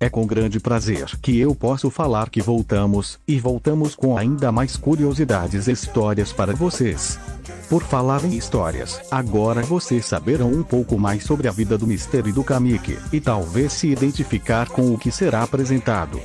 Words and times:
É 0.00 0.08
com 0.10 0.26
grande 0.26 0.58
prazer 0.58 1.06
que 1.22 1.38
eu 1.38 1.54
posso 1.54 1.88
falar 1.88 2.28
que 2.28 2.42
voltamos, 2.42 3.18
e 3.26 3.38
voltamos 3.38 3.94
com 3.94 4.16
ainda 4.16 4.50
mais 4.50 4.76
curiosidades 4.76 5.68
e 5.68 5.72
histórias 5.72 6.32
para 6.32 6.54
vocês. 6.54 7.18
Por 7.68 7.82
falar 7.82 8.24
em 8.24 8.34
histórias, 8.36 9.00
agora 9.10 9.62
vocês 9.62 10.04
saberão 10.04 10.52
um 10.52 10.62
pouco 10.62 10.98
mais 10.98 11.24
sobre 11.24 11.48
a 11.48 11.52
vida 11.52 11.78
do 11.78 11.86
Mister 11.86 12.26
e 12.26 12.32
do 12.32 12.44
Kamik, 12.44 12.98
e 13.12 13.20
talvez 13.20 13.72
se 13.72 13.88
identificar 13.88 14.68
com 14.68 14.92
o 14.92 14.98
que 14.98 15.10
será 15.10 15.42
apresentado. 15.42 16.20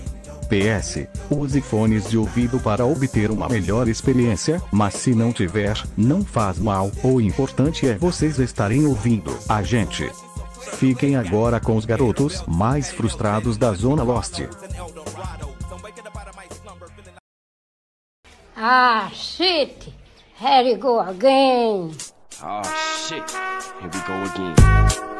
PS, 0.50 1.08
use 1.30 1.62
fones 1.62 2.10
de 2.10 2.18
ouvido 2.18 2.60
para 2.60 2.84
obter 2.84 3.30
uma 3.30 3.48
melhor 3.48 3.88
experiência, 3.88 4.60
mas 4.72 4.96
se 4.96 5.14
não 5.14 5.32
tiver, 5.32 5.82
não 5.96 6.26
faz 6.26 6.58
mal, 6.58 6.92
o 7.04 7.22
importante 7.22 7.88
é 7.88 7.96
vocês 7.96 8.40
estarem 8.40 8.86
ouvindo 8.86 9.38
a 9.48 9.62
gente. 9.62 10.10
Fiquem 10.74 11.16
agora 11.16 11.60
com 11.60 11.76
os 11.76 11.86
garotos 11.86 12.44
mais 12.48 12.92
frustrados 12.92 13.58
da 13.58 13.74
Zona 13.74 14.04
Lost. 14.04 14.42
Ah, 18.56 19.10
shit! 19.14 19.94
Here 20.42 20.70
you 20.70 20.78
go 20.78 21.02
again. 21.02 21.92
Oh 22.42 22.64
shit. 23.06 23.30
Here 23.82 23.90
we 23.92 24.00
go 24.08 24.24
again. 24.24 25.19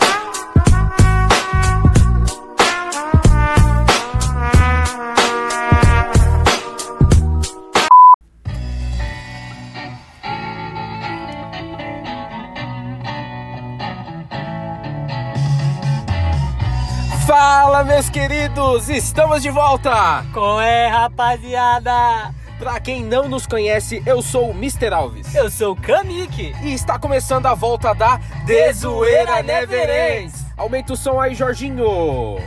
Fala, 17.30 17.84
meus 17.84 18.10
queridos! 18.10 18.90
Estamos 18.90 19.44
de 19.44 19.52
volta! 19.52 20.26
Qual 20.34 20.60
é, 20.60 20.88
rapaziada? 20.88 22.34
Pra 22.58 22.80
quem 22.80 23.04
não 23.04 23.30
nos 23.30 23.46
conhece, 23.46 24.02
eu 24.04 24.20
sou 24.20 24.50
o 24.50 24.52
Mr. 24.52 24.92
Alves. 24.92 25.36
Eu 25.36 25.48
sou 25.52 25.74
o 25.74 25.76
Kamik. 25.76 26.56
E 26.64 26.74
está 26.74 26.98
começando 26.98 27.46
a 27.46 27.54
volta 27.54 27.94
da 27.94 28.20
Dezoeira 28.48 29.44
Never 29.44 30.24
Ends. 30.24 30.44
Aumenta 30.58 30.94
o 30.94 30.98
som 30.98 31.22
aí, 31.22 31.36
Jorginho. 31.36 32.40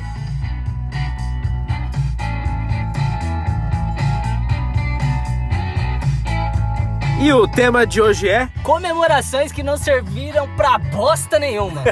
E 7.23 7.33
o 7.33 7.47
tema 7.47 7.87
de 7.87 8.01
hoje 8.01 8.29
é. 8.29 8.49
Comemorações 8.65 9.53
que 9.53 9.63
não 9.63 9.77
serviram 9.77 10.49
pra 10.57 10.77
bosta 10.79 11.39
nenhuma. 11.39 11.83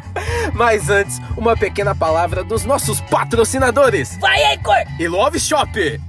Mas 0.54 0.88
antes, 0.88 1.20
uma 1.36 1.54
pequena 1.54 1.94
palavra 1.94 2.42
dos 2.42 2.64
nossos 2.64 2.98
patrocinadores: 3.02 4.16
Vai 4.18 4.42
aí, 4.44 4.58
cor! 4.58 4.76
e 4.98 5.06
Love 5.06 5.38
Shop. 5.38 6.00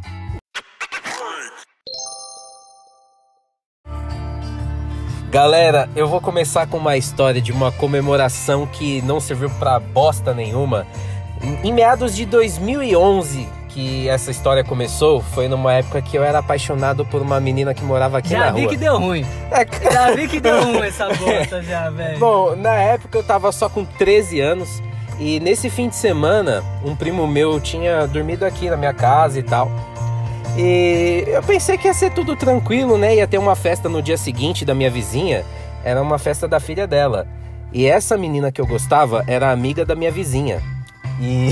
Galera, 5.31 5.87
eu 5.95 6.07
vou 6.07 6.19
começar 6.19 6.65
com 6.67 6.77
uma 6.77 6.97
história 6.97 7.39
de 7.39 7.51
uma 7.51 7.71
comemoração 7.71 8.65
que 8.65 9.01
não 9.03 9.19
serviu 9.19 9.49
pra 9.51 9.79
bosta 9.79 10.33
nenhuma. 10.33 10.87
Em- 11.41 11.67
Em 11.69 11.73
meados 11.73 12.15
de 12.15 12.25
2011 12.25 13.47
que 13.79 14.09
essa 14.09 14.29
história 14.29 14.61
começou, 14.61 15.21
foi 15.21 15.47
numa 15.47 15.73
época 15.73 16.01
que 16.01 16.17
eu 16.17 16.23
era 16.23 16.39
apaixonado 16.39 17.05
por 17.05 17.21
uma 17.21 17.39
menina 17.39 17.73
que 17.73 17.81
morava 17.81 18.17
aqui 18.17 18.31
Já 18.31 18.47
na 18.47 18.51
vi 18.51 18.61
rua. 18.61 18.69
que 18.71 18.77
deu 18.77 18.97
ruim. 18.99 19.25
É, 19.51 19.91
Já 19.91 20.11
vi 20.11 20.27
que 20.27 20.39
deu 20.41 20.61
ruim 20.63 20.85
essa 20.85 21.07
bosta 21.07 21.63
já, 21.63 21.89
velho. 21.89 22.19
Bom, 22.19 22.55
na 22.57 22.73
época 22.75 23.17
eu 23.17 23.23
tava 23.23 23.51
só 23.53 23.69
com 23.69 23.85
13 23.85 24.41
anos 24.41 24.83
e 25.17 25.39
nesse 25.39 25.69
fim 25.69 25.87
de 25.87 25.95
semana 25.95 26.61
um 26.83 26.93
primo 26.93 27.25
meu 27.25 27.57
tinha 27.61 28.05
dormido 28.05 28.45
aqui 28.45 28.69
na 28.69 28.75
minha 28.75 28.93
casa 28.93 29.39
e 29.39 29.43
tal. 29.43 29.71
E 30.57 31.23
eu 31.27 31.41
pensei 31.43 31.77
que 31.77 31.87
ia 31.87 31.93
ser 31.93 32.11
tudo 32.11 32.35
tranquilo, 32.35 32.97
né? 32.97 33.15
Ia 33.15 33.27
ter 33.27 33.37
uma 33.37 33.55
festa 33.55 33.87
no 33.87 34.01
dia 34.01 34.17
seguinte 34.17 34.65
da 34.65 34.75
minha 34.75 34.89
vizinha. 34.91 35.45
Era 35.85 36.01
uma 36.01 36.19
festa 36.19 36.49
da 36.49 36.59
filha 36.59 36.85
dela. 36.85 37.25
E 37.71 37.85
essa 37.85 38.17
menina 38.17 38.51
que 38.51 38.59
eu 38.59 38.67
gostava 38.67 39.23
era 39.25 39.51
amiga 39.51 39.85
da 39.85 39.95
minha 39.95 40.11
vizinha. 40.11 40.61
E 41.19 41.49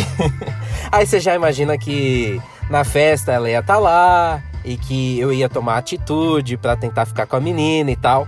aí 0.92 1.06
você 1.06 1.20
já 1.20 1.36
imagina 1.36 1.78
que 1.78 2.42
na 2.70 2.84
festa 2.84 3.32
ela 3.32 3.50
ia 3.50 3.60
estar 3.60 3.78
lá 3.78 4.42
e 4.64 4.78
que 4.78 5.20
eu 5.20 5.32
ia 5.32 5.50
tomar 5.50 5.78
atitude 5.78 6.58
pra 6.58 6.76
tentar 6.76 7.06
ficar 7.06 7.26
com 7.26 7.36
a 7.36 7.40
menina 7.40 7.92
e 7.92 7.96
tal. 7.96 8.28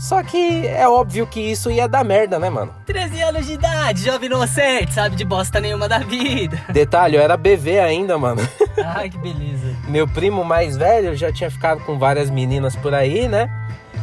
Só 0.00 0.22
que 0.22 0.66
é 0.66 0.88
óbvio 0.88 1.26
que 1.26 1.38
isso 1.38 1.70
ia 1.70 1.86
dar 1.86 2.02
merda, 2.02 2.38
né, 2.38 2.48
mano? 2.48 2.72
13 2.86 3.20
anos 3.20 3.46
de 3.46 3.52
idade, 3.52 4.02
jovem 4.02 4.30
inocente, 4.30 4.94
sabe 4.94 5.14
de 5.14 5.26
bosta 5.26 5.60
nenhuma 5.60 5.86
da 5.86 5.98
vida. 5.98 6.58
Detalhe, 6.72 7.16
eu 7.16 7.22
era 7.22 7.36
bebê 7.36 7.78
ainda, 7.80 8.16
mano. 8.16 8.40
Ai, 8.82 9.10
que 9.10 9.18
beleza. 9.18 9.76
Meu 9.88 10.08
primo 10.08 10.42
mais 10.42 10.74
velho 10.74 11.14
já 11.14 11.30
tinha 11.30 11.50
ficado 11.50 11.84
com 11.84 11.98
várias 11.98 12.30
meninas 12.30 12.74
por 12.74 12.94
aí, 12.94 13.28
né? 13.28 13.50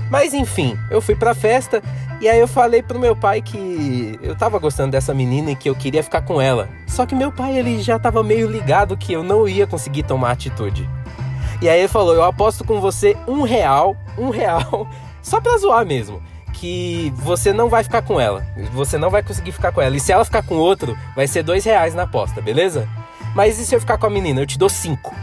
Mas 0.08 0.36
enfim, 0.36 0.78
eu 0.92 1.02
fui 1.02 1.16
pra 1.16 1.34
festa 1.34 1.82
e 2.20 2.28
aí 2.28 2.40
eu 2.40 2.48
falei 2.48 2.82
pro 2.82 3.00
meu 3.00 3.16
pai 3.16 3.42
que 3.42 4.18
eu 4.24 4.36
tava 4.36 4.58
gostando 4.58 4.92
dessa 4.92 5.14
menina 5.14 5.52
e 5.52 5.56
que 5.56 5.70
eu 5.70 5.76
queria 5.76 6.02
ficar 6.02 6.22
com 6.22 6.42
ela. 6.42 6.68
Só 6.88 7.06
que 7.06 7.14
meu 7.14 7.32
pai 7.32 7.58
ele 7.58 7.82
já 7.82 8.00
tava 8.00 8.24
meio 8.24 8.50
ligado 8.50 8.98
que 8.98 9.14
eu 9.14 9.24
não 9.24 9.48
ia 9.48 9.68
conseguir 9.68 10.04
tomar 10.04 10.32
atitude. 10.32 10.90
E 11.62 11.70
aí 11.70 11.80
ele 11.80 11.88
falou: 11.88 12.16
Eu 12.16 12.24
aposto 12.24 12.64
com 12.64 12.82
você 12.82 13.16
um 13.28 13.44
real, 13.44 13.96
um 14.18 14.30
real, 14.30 14.88
só 15.22 15.40
pra 15.40 15.58
zoar 15.58 15.86
mesmo. 15.86 16.22
Que 16.54 17.14
você 17.18 17.54
não 17.54 17.70
vai 17.70 17.84
ficar 17.84 18.02
com 18.02 18.20
ela. 18.20 18.44
Você 18.74 18.98
não 18.98 19.12
vai 19.12 19.22
conseguir 19.22 19.52
ficar 19.52 19.72
com 19.72 19.80
ela. 19.80 19.96
E 19.96 20.00
se 20.00 20.12
ela 20.12 20.26
ficar 20.26 20.42
com 20.42 20.56
outro, 20.56 20.98
vai 21.16 21.28
ser 21.28 21.44
dois 21.44 21.64
reais 21.64 21.94
na 21.94 22.04
aposta, 22.04 22.42
beleza? 22.42 22.90
Mas 23.36 23.60
e 23.60 23.66
se 23.66 23.76
eu 23.76 23.80
ficar 23.80 24.00
com 24.00 24.08
a 24.08 24.10
menina? 24.10 24.42
Eu 24.42 24.48
te 24.48 24.58
dou 24.58 24.68
cinco. 24.68 25.14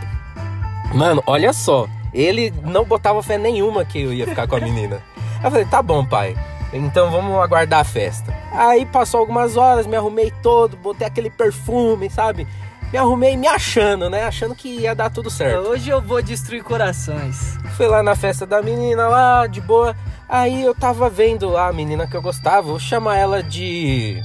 Mano, 0.94 1.20
olha 1.26 1.52
só. 1.52 1.88
Ele 2.12 2.54
não 2.62 2.84
botava 2.84 3.20
fé 3.20 3.36
nenhuma 3.36 3.84
que 3.84 4.00
eu 4.00 4.12
ia 4.12 4.28
ficar 4.28 4.46
com 4.46 4.54
a 4.54 4.60
menina. 4.60 5.02
Eu 5.42 5.50
falei, 5.50 5.64
tá 5.64 5.82
bom, 5.82 6.04
pai. 6.04 6.36
Então 6.74 7.10
vamos 7.10 7.38
aguardar 7.40 7.80
a 7.80 7.84
festa. 7.84 8.36
Aí 8.52 8.84
passou 8.84 9.20
algumas 9.20 9.56
horas, 9.56 9.86
me 9.86 9.96
arrumei 9.96 10.32
todo, 10.42 10.76
botei 10.76 11.06
aquele 11.06 11.30
perfume, 11.30 12.10
sabe? 12.10 12.46
Me 12.92 12.98
arrumei 12.98 13.36
me 13.36 13.46
achando, 13.46 14.10
né? 14.10 14.24
Achando 14.24 14.54
que 14.54 14.68
ia 14.68 14.94
dar 14.94 15.10
tudo 15.10 15.30
certo. 15.30 15.68
Hoje 15.68 15.90
eu 15.90 16.02
vou 16.02 16.20
destruir 16.20 16.62
corações. 16.62 17.56
Fui 17.76 17.86
lá 17.86 18.02
na 18.02 18.14
festa 18.16 18.44
da 18.44 18.60
menina 18.60 19.08
lá, 19.08 19.46
de 19.46 19.60
boa. 19.60 19.96
Aí 20.28 20.62
eu 20.62 20.74
tava 20.74 21.08
vendo 21.08 21.48
lá 21.48 21.68
a 21.68 21.72
menina 21.72 22.06
que 22.06 22.16
eu 22.16 22.22
gostava, 22.22 22.62
vou 22.62 22.78
chamar 22.78 23.18
ela 23.18 23.42
de. 23.42 24.20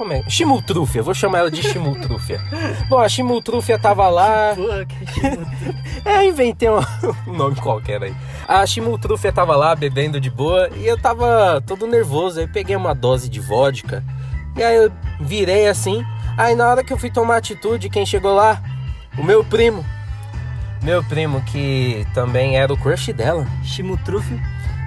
Como 0.00 0.14
é? 0.14 0.22
Chimultrúfia, 0.30 1.02
vou 1.02 1.12
chamar 1.12 1.40
ela 1.40 1.50
de 1.50 1.62
Chimultrúfia. 1.62 2.40
Bom, 2.88 2.98
a 2.98 3.06
Chimultrúfia 3.06 3.78
tava 3.78 4.08
lá. 4.08 4.56
É, 6.06 6.24
inventei 6.24 6.70
um 7.28 7.34
nome 7.34 7.56
qualquer 7.56 8.02
aí. 8.02 8.14
A 8.48 8.64
Chimultrúfia 8.64 9.30
tava 9.30 9.54
lá 9.54 9.74
bebendo 9.74 10.18
de 10.18 10.30
boa 10.30 10.70
e 10.74 10.86
eu 10.86 10.98
tava 10.98 11.62
todo 11.66 11.86
nervoso. 11.86 12.40
Aí 12.40 12.48
peguei 12.48 12.74
uma 12.74 12.94
dose 12.94 13.28
de 13.28 13.40
vodka 13.40 14.02
e 14.56 14.62
aí 14.62 14.74
eu 14.74 14.90
virei 15.20 15.68
assim. 15.68 16.02
Aí 16.34 16.54
na 16.54 16.70
hora 16.70 16.82
que 16.82 16.94
eu 16.94 16.96
fui 16.96 17.10
tomar 17.10 17.36
atitude, 17.36 17.90
quem 17.90 18.06
chegou 18.06 18.34
lá? 18.34 18.58
O 19.18 19.22
meu 19.22 19.44
primo. 19.44 19.84
Meu 20.82 21.04
primo 21.04 21.42
que 21.42 22.06
também 22.14 22.56
era 22.56 22.72
o 22.72 22.78
crush 22.78 23.12
dela. 23.12 23.46
Chimutrufio. 23.62 24.40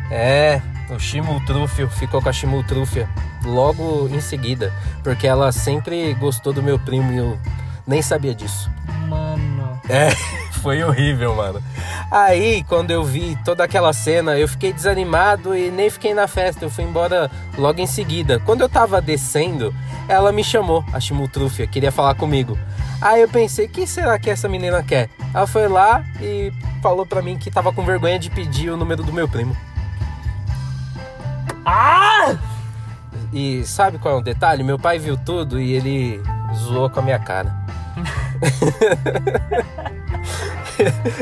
É, 0.09 0.59
o 0.90 0.97
Chimultrúfio 0.97 1.88
ficou 1.88 2.19
com 2.19 2.30
a 2.30 2.34
Chimultrúfia 2.34 3.07
logo 3.46 4.08
em 4.09 4.22
seguida, 4.22 4.74
porque 5.04 5.28
ela 5.28 5.52
sempre 5.52 6.14
gostou 6.16 6.54
do 6.54 6.64
meu 6.64 6.80
primo 6.80 7.12
e 7.12 7.18
eu 7.18 7.40
nem 7.86 8.02
sabia 8.02 8.34
disso. 8.34 8.70
Mano. 9.08 9.81
É, 9.90 10.12
foi 10.62 10.84
horrível, 10.84 11.36
mano. 11.36 11.62
Aí, 12.09 12.64
quando 12.70 12.92
eu 12.92 13.04
vi 13.04 13.38
toda 13.44 13.64
aquela 13.64 13.92
cena, 13.92 14.38
eu 14.38 14.48
fiquei 14.48 14.72
desanimado 14.72 15.56
e 15.56 15.70
nem 15.70 15.90
fiquei 15.90 16.14
na 16.14 16.28
festa. 16.28 16.64
Eu 16.64 16.70
fui 16.70 16.84
embora 16.84 17.30
logo 17.58 17.81
em 17.81 17.88
seguida. 17.88 18.40
Quando 18.40 18.62
eu 18.62 18.70
tava 18.70 19.02
descendo, 19.02 19.74
ela 20.08 20.31
me 20.31 20.44
chamou, 20.44 20.84
a 20.94 21.00
Chimultrúfia, 21.00 21.68
queria 21.68 21.92
falar 21.92 22.16
comigo. 22.16 22.57
Aí 23.01 23.22
eu 23.22 23.28
pensei, 23.28 23.68
que 23.68 23.86
será 23.86 24.18
que 24.18 24.30
essa 24.30 24.48
menina 24.48 24.81
quer? 24.81 25.10
Ela 25.34 25.45
foi 25.48 25.68
lá 25.68 26.04
e 26.22 26.54
falou 26.81 27.06
pra 27.06 27.22
mim 27.22 27.38
que 27.38 27.51
tava 27.51 27.74
com 27.74 27.84
vergonha 27.84 28.18
de 28.18 28.30
pedir 28.30 28.69
o 28.69 28.78
número 28.78 29.04
do 29.04 29.12
meu 29.12 29.28
primo. 29.28 29.56
Ah! 31.66 32.38
E 33.33 33.63
sabe 33.65 33.97
qual 33.97 34.15
é 34.15 34.18
o 34.19 34.21
detalhe? 34.21 34.63
Meu 34.63 34.77
pai 34.77 35.00
viu 35.00 35.18
tudo 35.18 35.59
e 35.59 35.74
ele 35.74 36.21
zoou 36.56 36.89
com 36.89 37.00
a 37.00 37.03
minha 37.03 37.19
cara. 37.19 37.51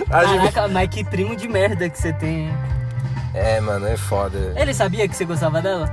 Caraca, 0.10 0.68
mas 0.68 0.88
que 0.90 1.04
primo 1.04 1.36
de 1.36 1.48
merda 1.48 1.90
que 1.90 1.98
você 1.98 2.14
tem. 2.14 2.48
hein? 2.48 2.54
É, 3.34 3.60
mano, 3.62 3.88
é 3.88 3.98
foda. 3.98 4.54
Ele 4.56 4.74
sabia 4.74 5.08
que 5.08 5.16
você 5.16 5.26
gostava 5.26 5.62
dela? 5.62 5.90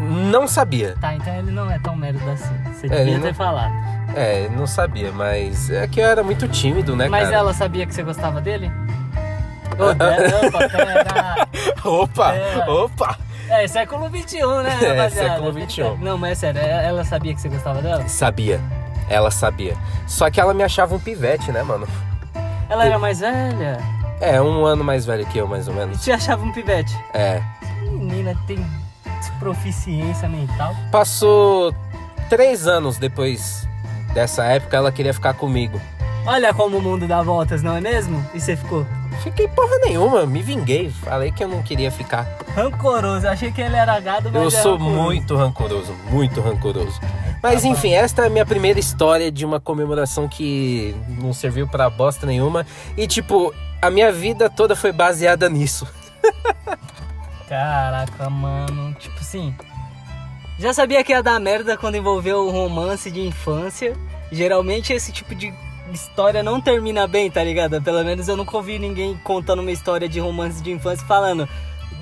Não 0.00 0.46
sabia. 0.46 0.94
Tá, 1.00 1.14
então 1.14 1.34
ele 1.34 1.50
não 1.50 1.70
é 1.70 1.78
tão 1.78 1.96
merda 1.96 2.32
assim. 2.32 2.54
Você 2.74 2.86
É, 2.86 3.04
devia 3.04 3.20
ter 3.20 3.26
não- 3.28 3.34
falado. 3.34 3.72
É, 4.14 4.48
não 4.50 4.66
sabia, 4.66 5.10
mas 5.12 5.70
é 5.70 5.86
que 5.86 6.00
eu 6.00 6.04
era 6.06 6.22
muito 6.22 6.46
tímido, 6.46 6.94
né, 6.94 7.08
Mas 7.08 7.24
cara? 7.24 7.36
ela 7.36 7.54
sabia 7.54 7.86
que 7.86 7.94
você 7.94 8.02
gostava 8.02 8.42
dele? 8.42 8.70
Ô, 9.78 9.94
pera, 9.96 10.46
opa, 10.46 10.68
pera. 10.68 11.48
Opa, 11.84 12.34
É. 12.34 12.58
opa! 12.68 13.18
É, 13.52 13.68
século 13.68 14.08
XXI, 14.08 14.38
né, 14.62 14.78
É, 14.80 14.88
rapaziada? 14.88 15.10
século 15.10 15.52
XXI. 15.52 15.82
Não, 16.00 16.16
mas 16.16 16.32
é 16.32 16.34
sério, 16.34 16.60
ela 16.62 17.04
sabia 17.04 17.34
que 17.34 17.40
você 17.40 17.48
gostava 17.50 17.82
dela? 17.82 18.08
Sabia. 18.08 18.58
Ela 19.10 19.30
sabia. 19.30 19.76
Só 20.06 20.30
que 20.30 20.40
ela 20.40 20.54
me 20.54 20.62
achava 20.62 20.94
um 20.94 20.98
pivete, 20.98 21.52
né, 21.52 21.62
mano? 21.62 21.86
Ela 22.70 22.86
era 22.86 22.98
mais 22.98 23.20
velha. 23.20 23.78
É, 24.20 24.40
um 24.40 24.64
ano 24.64 24.82
mais 24.82 25.04
velho 25.04 25.26
que 25.26 25.36
eu, 25.36 25.46
mais 25.46 25.68
ou 25.68 25.74
menos. 25.74 26.02
Te 26.02 26.10
achava 26.10 26.42
um 26.42 26.52
pivete. 26.52 26.96
É. 27.12 27.42
Menina 27.82 28.34
tem 28.46 28.64
proficiência 29.38 30.28
mental. 30.28 30.74
Passou 30.90 31.74
três 32.30 32.66
anos 32.66 32.96
depois 32.96 33.68
dessa 34.14 34.44
época, 34.44 34.76
ela 34.76 34.90
queria 34.92 35.12
ficar 35.12 35.34
comigo. 35.34 35.80
Olha 36.24 36.54
como 36.54 36.78
o 36.78 36.80
mundo 36.80 37.06
dá 37.06 37.20
voltas, 37.20 37.62
não 37.62 37.76
é 37.76 37.80
mesmo? 37.80 38.24
E 38.32 38.40
você 38.40 38.56
ficou 38.56 38.86
Fiquei 39.22 39.46
porra 39.48 39.76
nenhuma, 39.84 40.26
me 40.26 40.42
vinguei. 40.42 40.90
Falei 40.90 41.30
que 41.32 41.42
eu 41.44 41.48
não 41.48 41.62
queria 41.62 41.90
ficar. 41.90 42.26
rancoroso. 42.54 43.26
Achei 43.28 43.52
que 43.52 43.60
ele 43.60 43.76
era 43.76 43.98
gado, 44.00 44.30
mas 44.32 44.42
Eu 44.42 44.50
sou 44.50 44.72
rancoroso. 44.76 45.02
muito 45.02 45.36
rancoroso, 45.36 45.92
muito 46.10 46.40
rancoroso. 46.40 47.00
Mas 47.42 47.64
enfim, 47.64 47.92
esta 47.92 48.22
é 48.22 48.26
a 48.26 48.30
minha 48.30 48.46
primeira 48.46 48.78
história 48.78 49.30
de 49.30 49.44
uma 49.44 49.58
comemoração 49.60 50.28
que 50.28 50.94
não 51.20 51.32
serviu 51.32 51.66
pra 51.68 51.90
bosta 51.90 52.26
nenhuma. 52.26 52.64
E 52.96 53.06
tipo, 53.06 53.52
a 53.80 53.90
minha 53.90 54.12
vida 54.12 54.48
toda 54.48 54.76
foi 54.76 54.92
baseada 54.92 55.48
nisso. 55.48 55.86
Caraca, 57.48 58.30
mano. 58.30 58.94
Tipo 58.98 59.18
assim. 59.20 59.54
Já 60.58 60.72
sabia 60.72 61.02
que 61.02 61.12
ia 61.12 61.22
dar 61.22 61.40
merda 61.40 61.76
quando 61.76 61.96
envolveu 61.96 62.46
o 62.46 62.50
romance 62.50 63.10
de 63.10 63.20
infância. 63.20 63.96
Geralmente 64.30 64.92
esse 64.92 65.10
tipo 65.12 65.34
de 65.34 65.52
história 65.92 66.42
não 66.42 66.60
termina 66.60 67.06
bem, 67.06 67.30
tá 67.30 67.42
ligado? 67.42 67.80
Pelo 67.82 68.02
menos 68.04 68.28
eu 68.28 68.36
nunca 68.36 68.56
ouvi 68.56 68.78
ninguém 68.78 69.18
contando 69.22 69.60
uma 69.60 69.70
história 69.70 70.08
de 70.08 70.18
romance 70.20 70.62
de 70.62 70.70
infância 70.72 71.06
falando 71.06 71.48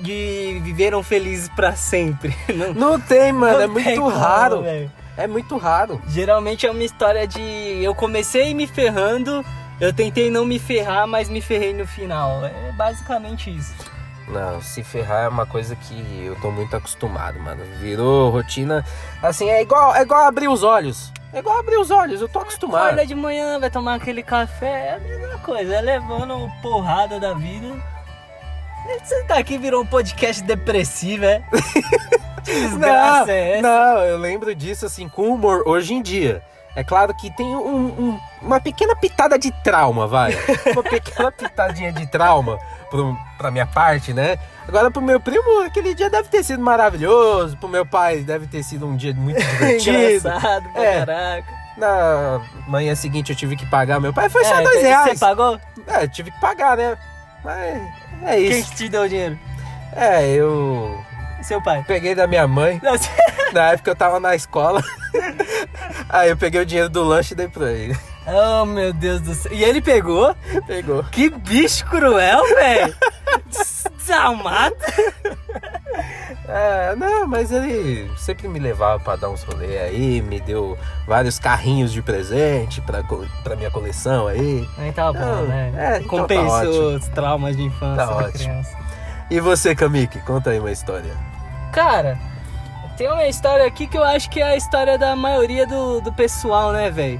de 0.01 0.59
viveram 0.63 1.03
felizes 1.03 1.49
pra 1.49 1.75
sempre. 1.75 2.35
Não, 2.53 2.73
Não 2.73 2.99
tem, 2.99 3.31
mano, 3.31 3.61
é 3.61 3.67
não 3.67 3.73
tem 3.75 3.83
muito 3.85 4.01
como, 4.01 4.15
raro. 4.15 4.61
velho. 4.63 4.91
É 5.17 5.27
muito 5.27 5.57
raro. 5.57 6.01
Geralmente 6.07 6.65
é 6.65 6.71
uma 6.71 6.83
história 6.83 7.27
de 7.27 7.41
eu 7.83 7.93
comecei 7.93 8.53
me 8.53 8.65
ferrando, 8.65 9.45
eu 9.79 9.93
tentei 9.93 10.29
não 10.31 10.45
me 10.45 10.57
ferrar, 10.57 11.05
mas 11.05 11.29
me 11.29 11.41
ferrei 11.41 11.73
no 11.73 11.85
final. 11.85 12.43
É 12.45 12.71
basicamente 12.71 13.55
isso. 13.55 13.73
Não, 14.27 14.61
se 14.61 14.81
ferrar 14.83 15.25
é 15.25 15.27
uma 15.27 15.45
coisa 15.45 15.75
que 15.75 16.23
eu 16.25 16.35
tô 16.37 16.49
muito 16.49 16.75
acostumado, 16.75 17.37
mano. 17.39 17.61
Virou 17.79 18.29
rotina. 18.31 18.83
Assim, 19.21 19.49
é 19.49 19.61
igual, 19.61 19.93
é 19.93 20.01
igual 20.03 20.21
abrir 20.25 20.47
os 20.47 20.63
olhos. 20.63 21.11
É 21.33 21.39
igual 21.39 21.59
abrir 21.59 21.77
os 21.77 21.89
olhos, 21.91 22.21
eu 22.21 22.27
tô 22.27 22.39
acostumado. 22.39 22.83
Acorda 22.83 23.05
de 23.05 23.15
manhã, 23.15 23.59
vai 23.59 23.69
tomar 23.69 23.95
aquele 23.95 24.21
café, 24.21 24.87
é 24.87 24.95
a 24.95 24.99
mesma 24.99 25.37
coisa, 25.39 25.75
é 25.75 25.81
levando 25.81 26.51
porrada 26.61 27.19
da 27.19 27.33
vida. 27.33 27.67
Você 29.01 29.23
tá 29.23 29.37
aqui 29.37 29.57
virou 29.57 29.83
um 29.83 29.85
podcast 29.85 30.43
depressivo, 30.43 31.25
é? 31.25 31.41
Que 32.43 32.53
Não, 32.53 32.69
desgraça 32.69 33.31
é 33.31 33.51
essa? 33.51 33.61
não, 33.61 33.97
eu 33.99 34.17
lembro 34.17 34.55
disso 34.55 34.87
assim 34.87 35.07
com 35.07 35.29
humor 35.29 35.61
hoje 35.67 35.93
em 35.93 36.01
dia. 36.01 36.41
É 36.75 36.83
claro 36.83 37.13
que 37.13 37.29
tem 37.35 37.45
um- 37.55 37.59
um- 37.87 38.19
uma 38.41 38.59
pequena 38.59 38.95
pitada 38.95 39.37
de 39.37 39.51
trauma, 39.63 40.07
vai. 40.07 40.31
Uma 40.73 40.81
pequena 40.83 41.31
pitadinha 41.31 41.91
de 41.91 42.07
trauma 42.07 42.57
pro, 42.89 43.17
pra 43.37 43.51
minha 43.51 43.65
parte, 43.65 44.13
né? 44.13 44.37
Agora 44.67 44.89
pro 44.89 45.01
meu 45.01 45.19
primo, 45.19 45.63
aquele 45.65 45.93
dia 45.93 46.09
deve 46.09 46.29
ter 46.29 46.43
sido 46.43 46.63
maravilhoso. 46.63 47.57
Pro 47.57 47.67
meu 47.67 47.85
pai, 47.85 48.19
deve 48.21 48.47
ter 48.47 48.63
sido 48.63 48.87
um 48.87 48.95
dia 48.95 49.13
muito 49.13 49.37
divertido. 49.43 50.27
Engraçado 50.29 50.69
É. 50.75 50.99
caraca. 51.05 51.61
Na 51.77 52.41
manhã 52.67 52.95
seguinte 52.95 53.31
eu 53.31 53.35
tive 53.35 53.55
que 53.57 53.65
pagar 53.65 53.99
meu 53.99 54.13
pai. 54.13 54.29
Foi 54.29 54.43
só 54.45 54.59
É, 54.59 54.63
dois 54.63 54.79
você 54.79 54.87
reais. 54.87 55.19
pagou? 55.19 55.59
É, 55.87 56.07
tive 56.07 56.31
que 56.31 56.39
pagar, 56.39 56.77
né? 56.77 56.97
Mas 57.43 57.81
é 58.23 58.35
Quem 58.35 58.59
isso. 58.59 58.69
que 58.71 58.75
te 58.77 58.89
deu 58.89 59.01
o 59.03 59.09
dinheiro? 59.09 59.37
É, 59.93 60.29
eu 60.29 60.97
Seu 61.43 61.61
pai. 61.61 61.83
peguei 61.87 62.13
da 62.15 62.27
minha 62.27 62.47
mãe. 62.47 62.79
Não, 62.83 62.97
você- 62.97 63.09
Na 63.53 63.71
época 63.73 63.91
eu 63.91 63.95
tava 63.95 64.19
na 64.19 64.33
escola. 64.35 64.81
Aí 66.09 66.29
eu 66.29 66.37
peguei 66.37 66.61
o 66.61 66.65
dinheiro 66.65 66.89
do 66.89 67.03
lanche 67.03 67.33
e 67.33 67.37
dei 67.37 67.47
pra 67.49 67.69
ele. 67.71 67.97
Oh, 68.25 68.65
meu 68.65 68.93
Deus 68.93 69.19
do 69.19 69.33
céu. 69.33 69.51
E 69.51 69.61
ele 69.63 69.81
pegou? 69.81 70.33
Pegou. 70.67 71.03
Que 71.05 71.29
bicho 71.29 71.85
cruel, 71.85 72.43
velho. 72.55 72.95
Desalmado. 73.97 74.75
É, 76.47 76.95
não, 76.95 77.27
mas 77.27 77.51
ele 77.51 78.09
sempre 78.17 78.47
me 78.47 78.59
levava 78.59 78.99
pra 79.03 79.15
dar 79.15 79.29
uns 79.29 79.43
rolê 79.43 79.77
aí, 79.79 80.21
me 80.21 80.39
deu 80.39 80.77
vários 81.07 81.39
carrinhos 81.39 81.91
de 81.91 82.01
presente 82.01 82.81
pra, 82.81 83.03
pra 83.43 83.55
minha 83.55 83.71
coleção 83.71 84.27
aí. 84.27 84.67
Aí 84.77 84.91
bom, 84.91 85.13
Não, 85.13 85.45
né? 85.47 85.73
é, 85.77 85.97
então 85.97 86.03
tá 86.03 86.09
Compensou 86.09 86.95
os 86.95 87.07
traumas 87.09 87.55
de 87.57 87.63
infância 87.63 87.95
Tá 87.97 88.05
da 88.05 88.15
ótimo. 88.17 88.31
criança. 88.33 88.77
E 89.29 89.39
você, 89.39 89.73
Kamiki, 89.75 90.19
conta 90.21 90.49
aí 90.51 90.59
uma 90.59 90.71
história. 90.71 91.13
Cara, 91.71 92.19
tem 92.97 93.09
uma 93.09 93.25
história 93.27 93.65
aqui 93.65 93.87
que 93.87 93.97
eu 93.97 94.03
acho 94.03 94.29
que 94.29 94.41
é 94.41 94.43
a 94.43 94.55
história 94.57 94.97
da 94.97 95.15
maioria 95.15 95.65
do, 95.65 96.01
do 96.01 96.11
pessoal, 96.11 96.73
né, 96.73 96.91
velho? 96.91 97.19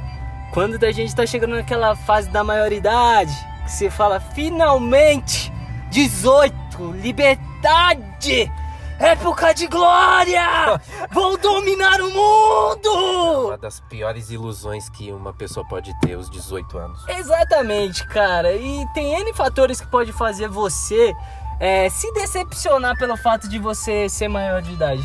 Quando 0.53 0.83
a 0.83 0.91
gente 0.91 1.15
tá 1.15 1.25
chegando 1.25 1.55
naquela 1.55 1.95
fase 1.95 2.29
da 2.29 2.43
maioridade, 2.43 3.33
que 3.63 3.71
você 3.71 3.89
fala, 3.89 4.19
finalmente, 4.19 5.51
18, 5.89 6.91
liberdade, 6.95 8.51
época 8.99 9.53
de 9.53 9.67
glória, 9.67 10.79
vou 11.11 11.37
dominar 11.37 12.01
o 12.01 12.09
mundo! 12.11 13.47
Uma 13.47 13.57
das 13.57 13.79
piores 13.79 14.29
ilusões 14.29 14.89
que 14.89 15.13
uma 15.13 15.31
pessoa 15.31 15.65
pode 15.65 15.97
ter 16.01 16.15
aos 16.15 16.29
18 16.29 16.77
anos. 16.77 17.07
Exatamente, 17.07 18.05
cara. 18.05 18.53
E 18.53 18.85
tem 18.93 19.13
N 19.13 19.33
fatores 19.33 19.79
que 19.79 19.87
pode 19.87 20.11
fazer 20.11 20.49
você 20.49 21.15
é, 21.61 21.87
se 21.89 22.11
decepcionar 22.13 22.97
pelo 22.97 23.15
fato 23.15 23.47
de 23.47 23.59
você 23.59 24.09
ser 24.09 24.27
maior 24.27 24.61
de 24.61 24.71
idade. 24.73 25.03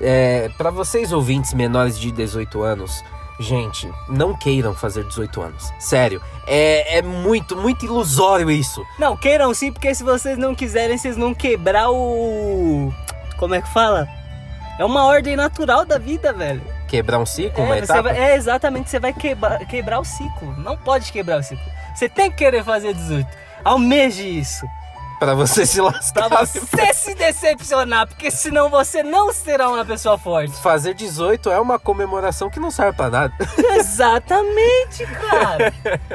É, 0.00 0.48
para 0.56 0.70
vocês 0.70 1.12
ouvintes 1.12 1.52
menores 1.52 1.98
de 1.98 2.10
18 2.12 2.62
anos, 2.62 3.02
gente, 3.40 3.90
não 4.08 4.34
queiram 4.34 4.74
fazer 4.74 5.04
18 5.04 5.42
anos. 5.42 5.72
Sério, 5.78 6.22
é, 6.46 6.98
é 6.98 7.02
muito, 7.02 7.56
muito 7.56 7.84
ilusório 7.84 8.50
isso. 8.50 8.84
Não, 8.98 9.16
queiram 9.16 9.52
sim, 9.52 9.72
porque 9.72 9.94
se 9.94 10.04
vocês 10.04 10.38
não 10.38 10.54
quiserem, 10.54 10.96
vocês 10.96 11.16
vão 11.16 11.34
quebrar 11.34 11.90
o. 11.90 12.92
Como 13.38 13.54
é 13.54 13.60
que 13.60 13.68
fala? 13.72 14.06
É 14.78 14.84
uma 14.84 15.04
ordem 15.04 15.34
natural 15.36 15.84
da 15.86 15.98
vida, 15.98 16.32
velho. 16.32 16.62
Quebrar 16.86 17.18
um 17.18 17.26
ciclo, 17.26 17.64
uma 17.64 17.76
É, 17.76 17.78
você 17.80 17.84
etapa. 17.92 18.02
vai- 18.02 18.18
é 18.18 18.36
exatamente, 18.36 18.90
você 18.90 19.00
vai 19.00 19.12
quebrar, 19.12 19.58
quebrar 19.66 19.98
o 19.98 20.04
ciclo. 20.04 20.54
Não 20.58 20.76
pode 20.76 21.10
quebrar 21.10 21.40
o 21.40 21.42
ciclo. 21.42 21.64
Você 21.94 22.08
tem 22.08 22.30
que 22.30 22.36
querer 22.36 22.62
fazer 22.62 22.92
18. 22.94 23.26
Almeje 23.64 24.22
isso. 24.22 24.64
Pra 25.18 25.34
você 25.34 25.64
se 25.64 25.80
lascar. 25.80 26.28
Pra 26.28 26.44
você 26.44 26.92
se 26.92 27.14
decepcionar, 27.14 28.06
porque 28.06 28.30
senão 28.30 28.68
você 28.68 29.02
não 29.02 29.32
será 29.32 29.68
uma 29.70 29.84
pessoa 29.84 30.18
forte. 30.18 30.52
Fazer 30.60 30.94
18 30.94 31.50
é 31.50 31.58
uma 31.58 31.78
comemoração 31.78 32.50
que 32.50 32.60
não 32.60 32.70
serve 32.70 32.96
pra 32.96 33.08
nada. 33.08 33.34
Exatamente, 33.76 35.06
cara. 35.06 35.72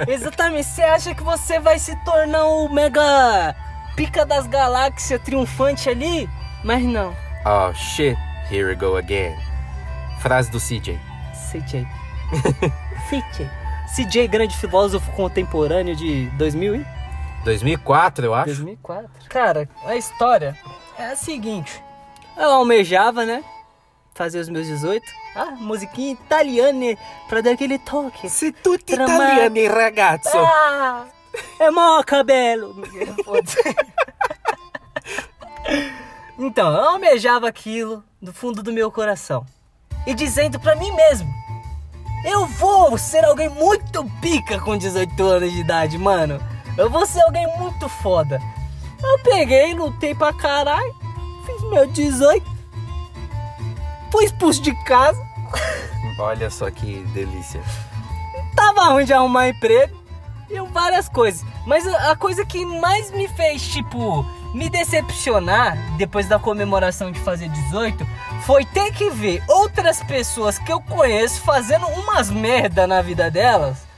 Exatamente. 0.07 0.67
Você 0.67 0.83
acha 0.83 1.15
que 1.15 1.23
você 1.23 1.59
vai 1.59 1.79
se 1.79 1.95
tornar 2.03 2.45
o 2.45 2.69
mega 2.69 3.55
pica 3.95 4.25
das 4.25 4.45
galáxias 4.45 5.21
triunfante 5.21 5.89
ali? 5.89 6.29
Mas 6.63 6.83
não. 6.83 7.15
Oh 7.43 7.73
shit, 7.73 8.15
here 8.51 8.65
we 8.65 8.75
go 8.75 8.97
again. 8.97 9.35
Frase 10.19 10.51
do 10.51 10.59
CJ. 10.59 10.99
CJ. 11.51 11.87
CJ. 13.09 13.49
CJ, 13.95 14.27
grande 14.27 14.55
filósofo 14.55 15.11
contemporâneo 15.11 15.95
de 15.95 16.27
2000 16.37 16.75
e 16.75 17.00
2004, 17.43 18.25
eu 18.25 18.33
acho. 18.33 18.47
2004. 18.47 19.09
Cara, 19.29 19.69
a 19.85 19.95
história 19.95 20.57
é 20.97 21.05
a 21.07 21.15
seguinte. 21.15 21.83
Eu 22.37 22.49
almejava, 22.51 23.25
né? 23.25 23.43
Fazer 24.13 24.39
os 24.39 24.49
meus 24.49 24.67
18. 24.67 25.03
Ah, 25.35 25.51
musiquinha 25.59 26.13
italiana 26.13 26.97
pra 27.29 27.41
dar 27.41 27.51
aquele 27.51 27.79
toque. 27.79 28.29
Se 28.29 28.51
tutti 28.51 28.93
italiani, 28.93 29.67
ragazzo. 29.67 30.29
Ah, 30.35 31.05
é 31.59 31.71
mó 31.71 32.03
cabelo. 32.03 32.75
Então, 36.37 36.73
eu 36.73 36.81
almejava 36.81 37.47
aquilo 37.47 38.03
do 38.19 38.33
fundo 38.33 38.63
do 38.63 38.73
meu 38.73 38.91
coração. 38.91 39.45
E 40.07 40.13
dizendo 40.15 40.59
pra 40.59 40.75
mim 40.75 40.91
mesmo: 40.91 41.31
Eu 42.25 42.47
vou 42.47 42.97
ser 42.97 43.23
alguém 43.25 43.47
muito 43.49 44.03
pica 44.19 44.59
com 44.59 44.75
18 44.75 45.23
anos 45.23 45.51
de 45.51 45.59
idade, 45.59 45.97
mano. 45.99 46.41
Eu 46.77 46.89
vou 46.89 47.05
ser 47.05 47.21
alguém 47.21 47.47
muito 47.57 47.87
foda. 47.89 48.39
Eu 49.03 49.19
peguei, 49.19 49.73
lutei 49.73 50.13
pra 50.13 50.31
caralho, 50.31 50.95
fiz 51.45 51.61
meu 51.63 51.87
18, 51.87 52.45
fui 54.11 54.25
expulso 54.25 54.61
de 54.61 54.73
casa. 54.83 55.19
Olha 56.19 56.49
só 56.49 56.69
que 56.69 57.03
delícia. 57.13 57.61
tava 58.55 58.85
ruim 58.89 59.05
de 59.05 59.13
arrumar 59.13 59.49
emprego 59.49 59.99
e 60.49 60.59
várias 60.71 61.09
coisas. 61.09 61.43
Mas 61.65 61.87
a 61.87 62.15
coisa 62.15 62.45
que 62.45 62.63
mais 62.65 63.11
me 63.11 63.27
fez, 63.27 63.67
tipo, 63.67 64.23
me 64.53 64.69
decepcionar 64.69 65.77
depois 65.97 66.27
da 66.27 66.37
comemoração 66.37 67.11
de 67.11 67.19
fazer 67.19 67.49
18 67.49 68.05
foi 68.45 68.65
ter 68.65 68.91
que 68.93 69.09
ver 69.09 69.43
outras 69.47 70.03
pessoas 70.03 70.59
que 70.59 70.71
eu 70.71 70.81
conheço 70.81 71.41
fazendo 71.41 71.87
umas 71.87 72.29
merda 72.29 72.85
na 72.85 73.01
vida 73.01 73.31
delas 73.31 73.90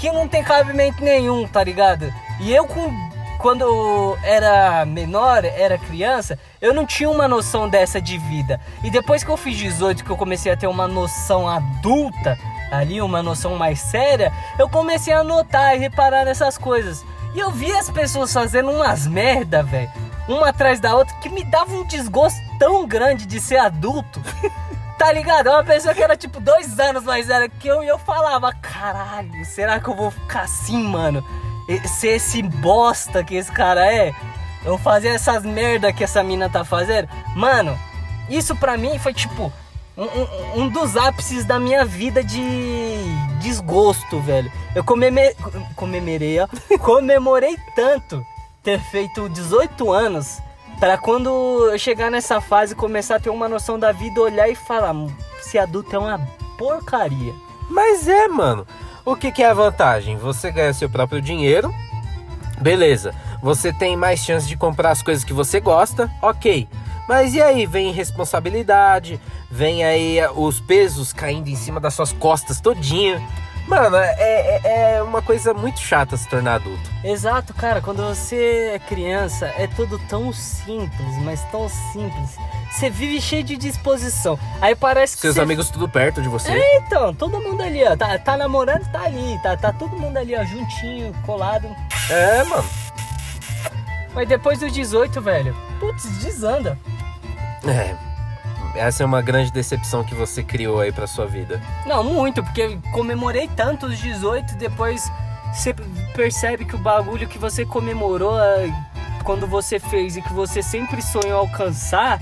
que 0.00 0.10
não 0.10 0.26
tem 0.26 0.42
cabimento 0.42 1.04
nenhum, 1.04 1.46
tá 1.46 1.62
ligado? 1.62 2.12
E 2.40 2.52
eu 2.52 2.66
com 2.66 2.90
quando 3.38 3.62
eu 3.62 4.18
era 4.22 4.84
menor, 4.84 5.46
era 5.46 5.78
criança, 5.78 6.38
eu 6.60 6.74
não 6.74 6.84
tinha 6.84 7.08
uma 7.08 7.26
noção 7.26 7.68
dessa 7.70 8.00
de 8.00 8.18
vida. 8.18 8.60
E 8.84 8.90
depois 8.90 9.24
que 9.24 9.30
eu 9.30 9.36
fiz 9.36 9.56
18, 9.56 10.04
que 10.04 10.10
eu 10.10 10.16
comecei 10.16 10.52
a 10.52 10.56
ter 10.56 10.66
uma 10.66 10.86
noção 10.86 11.48
adulta, 11.48 12.38
ali, 12.70 13.00
uma 13.00 13.22
noção 13.22 13.56
mais 13.56 13.80
séria, 13.80 14.30
eu 14.58 14.68
comecei 14.68 15.14
a 15.14 15.24
notar 15.24 15.74
e 15.74 15.78
reparar 15.78 16.26
nessas 16.26 16.58
coisas. 16.58 17.02
E 17.34 17.38
eu 17.38 17.50
vi 17.50 17.72
as 17.72 17.88
pessoas 17.88 18.30
fazendo 18.30 18.70
umas 18.70 19.06
merda, 19.06 19.62
velho, 19.62 19.90
uma 20.28 20.50
atrás 20.50 20.80
da 20.80 20.94
outra, 20.94 21.14
que 21.16 21.30
me 21.30 21.42
dava 21.44 21.74
um 21.74 21.84
desgosto 21.84 22.40
tão 22.58 22.86
grande 22.86 23.24
de 23.24 23.40
ser 23.40 23.56
adulto. 23.56 24.20
Tá 25.00 25.10
ligado? 25.12 25.46
É 25.48 25.50
uma 25.52 25.64
pessoa 25.64 25.94
que 25.94 26.02
era 26.02 26.14
tipo 26.14 26.38
dois 26.40 26.78
anos 26.78 27.04
mais 27.04 27.26
velha 27.26 27.48
que 27.48 27.66
eu 27.66 27.82
e 27.82 27.88
eu 27.88 27.98
falava, 27.98 28.52
caralho, 28.52 29.32
será 29.46 29.80
que 29.80 29.88
eu 29.88 29.96
vou 29.96 30.10
ficar 30.10 30.42
assim, 30.42 30.76
mano? 30.76 31.24
Ser 31.86 32.16
esse 32.16 32.42
bosta 32.42 33.24
que 33.24 33.34
esse 33.34 33.50
cara 33.50 33.90
é? 33.90 34.12
Eu 34.62 34.76
fazer 34.76 35.08
essas 35.08 35.42
merda 35.42 35.90
que 35.90 36.04
essa 36.04 36.22
mina 36.22 36.50
tá 36.50 36.66
fazendo? 36.66 37.08
Mano, 37.34 37.78
isso 38.28 38.54
pra 38.54 38.76
mim 38.76 38.98
foi 38.98 39.14
tipo 39.14 39.50
um, 39.96 40.04
um- 40.04 40.60
um 40.64 40.68
dos 40.68 40.94
ápices 40.98 41.46
da 41.46 41.58
minha 41.58 41.82
vida 41.82 42.22
de 42.22 42.42
desgosto, 43.40 44.20
velho. 44.20 44.52
Eu 44.74 44.84
comemorei, 44.84 45.34
comemorei, 45.76 46.40
ó, 46.40 46.48
comemorei 46.78 47.56
tanto 47.74 48.22
ter 48.62 48.78
feito 48.90 49.30
18 49.30 49.90
anos 49.90 50.42
Pra 50.80 50.96
quando 50.96 51.28
eu 51.70 51.78
chegar 51.78 52.10
nessa 52.10 52.40
fase 52.40 52.74
começar 52.74 53.16
a 53.16 53.20
ter 53.20 53.28
uma 53.28 53.46
noção 53.46 53.78
da 53.78 53.92
vida, 53.92 54.18
olhar 54.18 54.48
e 54.48 54.54
falar: 54.54 54.92
"Hum, 54.92 55.14
esse 55.38 55.58
adulto 55.58 55.94
é 55.94 55.98
uma 55.98 56.18
porcaria. 56.56 57.34
Mas 57.68 58.08
é, 58.08 58.26
mano. 58.26 58.66
O 59.04 59.14
que, 59.14 59.30
que 59.30 59.42
é 59.42 59.50
a 59.50 59.54
vantagem? 59.54 60.16
Você 60.16 60.50
ganha 60.50 60.72
seu 60.72 60.88
próprio 60.88 61.20
dinheiro, 61.20 61.74
beleza. 62.60 63.14
Você 63.42 63.72
tem 63.72 63.96
mais 63.96 64.20
chance 64.20 64.46
de 64.46 64.56
comprar 64.56 64.90
as 64.90 65.02
coisas 65.02 65.24
que 65.24 65.32
você 65.32 65.60
gosta, 65.60 66.10
ok. 66.22 66.68
Mas 67.08 67.34
e 67.34 67.42
aí? 67.42 67.66
Vem 67.66 67.92
responsabilidade, 67.92 69.20
vem 69.50 69.84
aí 69.84 70.18
os 70.34 70.60
pesos 70.60 71.12
caindo 71.12 71.48
em 71.48 71.56
cima 71.56 71.80
das 71.80 71.94
suas 71.94 72.12
costas 72.12 72.60
todinha. 72.60 73.20
Mano, 73.70 73.96
é, 73.96 74.16
é, 74.18 74.96
é 74.96 75.02
uma 75.02 75.22
coisa 75.22 75.54
muito 75.54 75.78
chata 75.78 76.16
se 76.16 76.28
tornar 76.28 76.54
adulto. 76.54 76.90
Exato, 77.04 77.54
cara. 77.54 77.80
Quando 77.80 78.04
você 78.04 78.72
é 78.74 78.78
criança, 78.80 79.46
é 79.56 79.68
tudo 79.68 79.96
tão 80.08 80.32
simples, 80.32 81.16
mas 81.22 81.40
tão 81.52 81.68
simples. 81.68 82.36
Você 82.72 82.90
vive 82.90 83.20
cheio 83.20 83.44
de 83.44 83.56
disposição. 83.56 84.36
Aí 84.60 84.74
parece 84.74 85.14
que 85.14 85.22
Seus 85.22 85.36
você... 85.36 85.42
amigos 85.42 85.70
tudo 85.70 85.88
perto 85.88 86.20
de 86.20 86.28
você. 86.28 86.50
Então, 86.78 87.14
todo 87.14 87.40
mundo 87.40 87.62
ali, 87.62 87.84
ó. 87.84 87.96
Tá, 87.96 88.18
tá 88.18 88.36
namorando, 88.36 88.90
tá 88.90 89.02
ali. 89.02 89.38
Tá, 89.40 89.56
tá 89.56 89.72
todo 89.72 89.96
mundo 89.96 90.16
ali, 90.16 90.34
ó, 90.34 90.44
juntinho, 90.44 91.14
colado. 91.24 91.68
É, 92.10 92.42
mano. 92.42 92.68
Mas 94.12 94.28
depois 94.28 94.58
dos 94.58 94.72
18, 94.72 95.20
velho, 95.22 95.56
putz, 95.78 96.08
desanda. 96.18 96.76
É. 97.64 98.09
Essa 98.74 99.02
é 99.02 99.06
uma 99.06 99.20
grande 99.20 99.50
decepção 99.50 100.04
que 100.04 100.14
você 100.14 100.42
criou 100.42 100.80
aí 100.80 100.92
pra 100.92 101.06
sua 101.06 101.26
vida. 101.26 101.60
Não, 101.86 102.04
muito, 102.04 102.42
porque 102.42 102.78
comemorei 102.92 103.48
tanto 103.48 103.86
os 103.86 103.98
18, 103.98 104.54
depois 104.56 105.10
você 105.52 105.74
percebe 106.14 106.64
que 106.64 106.76
o 106.76 106.78
bagulho 106.78 107.26
que 107.26 107.38
você 107.38 107.66
comemorou 107.66 108.36
ah, 108.36 108.56
quando 109.24 109.46
você 109.46 109.78
fez 109.78 110.16
e 110.16 110.22
que 110.22 110.32
você 110.32 110.62
sempre 110.62 111.02
sonhou 111.02 111.40
alcançar, 111.40 112.20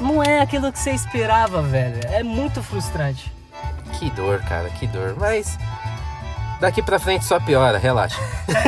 não 0.00 0.22
é 0.22 0.40
aquilo 0.40 0.72
que 0.72 0.78
você 0.78 0.90
esperava, 0.90 1.62
velho. 1.62 2.00
É 2.08 2.22
muito 2.22 2.62
frustrante. 2.62 3.32
Que 3.98 4.10
dor, 4.10 4.40
cara, 4.42 4.68
que 4.70 4.86
dor. 4.86 5.14
Mas 5.18 5.56
daqui 6.60 6.82
pra 6.82 6.98
frente 6.98 7.24
só 7.24 7.38
piora, 7.40 7.78
relaxa. 7.78 8.20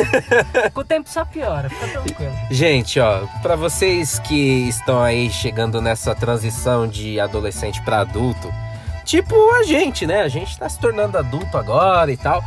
Com 0.73 0.81
o 0.81 0.85
tempo 0.85 1.09
só 1.09 1.25
piora, 1.25 1.69
fica 1.69 1.89
tranquilo. 1.89 2.33
Gente, 2.51 3.01
ó, 3.01 3.23
pra 3.43 3.57
vocês 3.57 4.19
que 4.21 4.69
estão 4.69 5.03
aí 5.03 5.31
chegando 5.31 5.81
nessa 5.81 6.15
transição 6.15 6.87
de 6.87 7.19
adolescente 7.21 7.83
pra 7.83 8.01
adulto, 8.01 8.53
tipo 9.05 9.35
a 9.55 9.63
gente, 9.63 10.07
né? 10.07 10.23
A 10.23 10.29
gente 10.29 10.59
tá 10.59 10.69
se 10.69 10.79
tornando 10.79 11.17
adulto 11.19 11.57
agora 11.57 12.11
e 12.13 12.17
tal. 12.17 12.43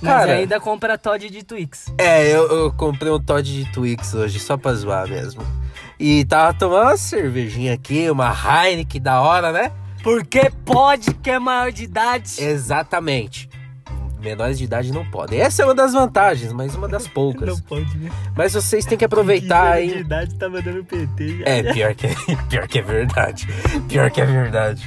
Mas 0.00 0.12
Cara, 0.12 0.32
ainda 0.34 0.60
compra 0.60 0.98
Todd 0.98 1.28
de 1.30 1.42
Twix. 1.42 1.86
é, 1.98 2.28
eu, 2.28 2.46
eu 2.48 2.72
comprei 2.72 3.10
um 3.10 3.18
Todd 3.18 3.42
de 3.50 3.70
Twix 3.72 4.12
hoje, 4.14 4.38
só 4.38 4.56
pra 4.56 4.74
zoar 4.74 5.08
mesmo. 5.08 5.42
E 5.98 6.24
tava 6.26 6.52
tomando 6.52 6.88
uma 6.88 6.96
cervejinha 6.98 7.72
aqui, 7.72 8.10
uma 8.10 8.30
Heineken 8.30 9.00
da 9.00 9.22
hora, 9.22 9.50
né? 9.50 9.72
Porque 10.02 10.50
pode 10.64 11.14
que 11.14 11.30
é 11.30 11.38
maior 11.38 11.72
de 11.72 11.84
idade. 11.84 12.40
Exatamente. 12.44 13.48
Menores 14.26 14.58
de 14.58 14.64
idade 14.64 14.92
não 14.92 15.08
podem. 15.08 15.40
Essa 15.40 15.62
é 15.62 15.64
uma 15.64 15.74
das 15.74 15.92
vantagens, 15.92 16.52
mas 16.52 16.74
uma 16.74 16.88
das 16.88 17.06
poucas. 17.06 17.60
pode, 17.60 17.96
né? 17.96 18.10
Mas 18.34 18.54
vocês 18.54 18.84
têm 18.84 18.98
que 18.98 19.04
aproveitar 19.04 19.74
aí. 19.74 20.00
idade 20.00 20.34
tá 20.34 20.48
mandando 20.48 20.84
PT. 20.84 21.42
É, 21.44 21.72
pior 21.72 21.94
que, 21.94 22.08
pior 22.50 22.66
que 22.66 22.80
é 22.80 22.82
verdade. 22.82 23.46
Pior 23.88 24.10
que 24.10 24.20
é 24.20 24.26
verdade. 24.26 24.82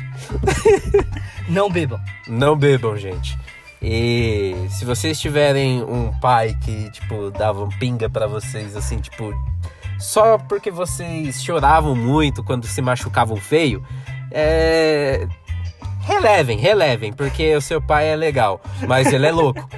Não 1.47 1.71
bebam. 1.71 1.97
Não 2.27 2.57
bebam, 2.57 2.97
gente. 2.97 3.39
E 3.81 4.53
se 4.71 4.83
vocês 4.83 5.17
tiverem 5.17 5.81
um 5.83 6.11
pai 6.19 6.53
que, 6.61 6.91
tipo, 6.91 7.31
dava 7.31 7.63
um 7.63 7.69
pinga 7.69 8.09
pra 8.09 8.27
vocês, 8.27 8.75
assim, 8.75 8.97
tipo, 8.97 9.33
só 9.97 10.37
porque 10.37 10.69
vocês 10.69 11.41
choravam 11.41 11.95
muito 11.95 12.43
quando 12.43 12.67
se 12.67 12.81
machucavam 12.81 13.37
feio, 13.37 13.81
é. 14.31 15.25
Relevem, 16.09 16.57
relevem, 16.57 17.13
porque 17.13 17.55
o 17.55 17.61
seu 17.61 17.79
pai 17.79 18.09
é 18.09 18.15
legal, 18.15 18.59
mas 18.87 19.13
ele 19.13 19.27
é 19.27 19.31
louco. 19.31 19.69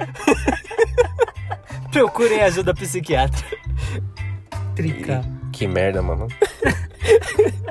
Procurem 1.92 2.40
ajuda 2.40 2.72
psiquiátrica. 2.72 3.54
Trica. 4.74 5.20
Que 5.52 5.66
merda, 5.66 6.00
mano. 6.00 6.26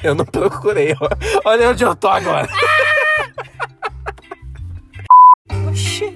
Eu 0.03 0.13
não 0.13 0.25
procurei. 0.25 0.95
Olha 1.43 1.71
onde 1.71 1.83
eu 1.83 1.95
tô 1.95 2.07
agora. 2.07 2.47
Oxi. 5.67 6.15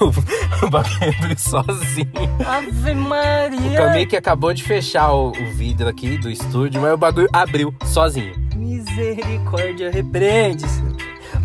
O 0.62 0.70
bagulho 0.70 1.14
abriu 1.18 1.38
sozinho. 1.38 2.08
Ave 2.46 2.92
O 2.92 2.96
Maria. 2.96 3.76
Kamique 3.76 4.16
acabou 4.16 4.54
de 4.54 4.62
fechar 4.62 5.12
o, 5.12 5.28
o 5.28 5.50
vidro 5.52 5.88
aqui 5.88 6.16
do 6.16 6.30
estúdio, 6.30 6.80
mas 6.80 6.92
o 6.92 6.96
bagulho 6.96 7.28
abriu 7.32 7.74
sozinho. 7.84 8.34
Misericórdia, 8.56 9.90
repreende-se. 9.90 10.83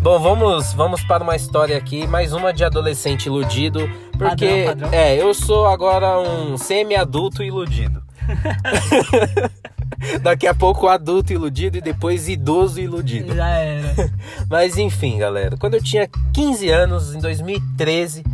Bom, 0.02 0.18
vamos, 0.18 0.72
vamos 0.72 1.02
para 1.04 1.22
uma 1.22 1.36
história 1.36 1.76
aqui, 1.76 2.06
mais 2.06 2.32
uma 2.32 2.54
de 2.54 2.64
adolescente 2.64 3.26
iludido, 3.26 3.86
porque 4.16 4.64
Padrão, 4.64 4.88
padrão. 4.88 4.88
é, 4.92 5.20
eu 5.20 5.34
sou 5.34 5.66
agora 5.66 6.18
um 6.18 6.56
semi-adulto 6.56 7.42
iludido. 7.42 8.02
Daqui 10.22 10.46
a 10.46 10.54
pouco 10.54 10.88
adulto 10.88 11.34
iludido 11.34 11.76
e 11.76 11.82
depois 11.82 12.28
idoso 12.28 12.80
iludido. 12.80 13.34
Já 13.34 13.48
era. 13.48 14.10
Mas 14.48 14.78
enfim, 14.78 15.18
galera, 15.18 15.56
quando 15.58 15.74
eu 15.74 15.82
tinha 15.82 16.08
15 16.32 16.70
anos, 16.70 17.14
em 17.14 17.20
2013, 17.20 18.24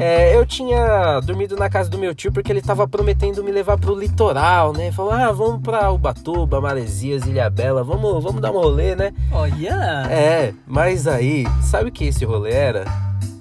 é, 0.00 0.36
eu 0.36 0.46
tinha 0.46 1.20
dormido 1.20 1.56
na 1.56 1.68
casa 1.68 1.90
do 1.90 1.98
meu 1.98 2.14
tio 2.14 2.32
porque 2.32 2.50
ele 2.50 2.62
tava 2.62 2.88
prometendo 2.88 3.44
me 3.44 3.50
levar 3.50 3.78
pro 3.78 3.94
litoral, 3.98 4.72
né? 4.72 4.90
Falou, 4.92 5.12
ah, 5.12 5.30
vamos 5.32 5.62
pra 5.62 5.90
Ubatuba, 5.90 6.60
Maresias, 6.60 7.26
Ilhabela, 7.26 7.84
vamos, 7.84 8.22
vamos 8.22 8.40
dar 8.40 8.50
um 8.50 8.54
rolê, 8.54 8.94
né? 8.96 9.12
Olha. 9.30 10.06
É, 10.10 10.54
mas 10.66 11.06
aí, 11.06 11.46
sabe 11.62 11.90
o 11.90 11.92
que 11.92 12.06
esse 12.06 12.24
rolê 12.24 12.52
era? 12.52 12.84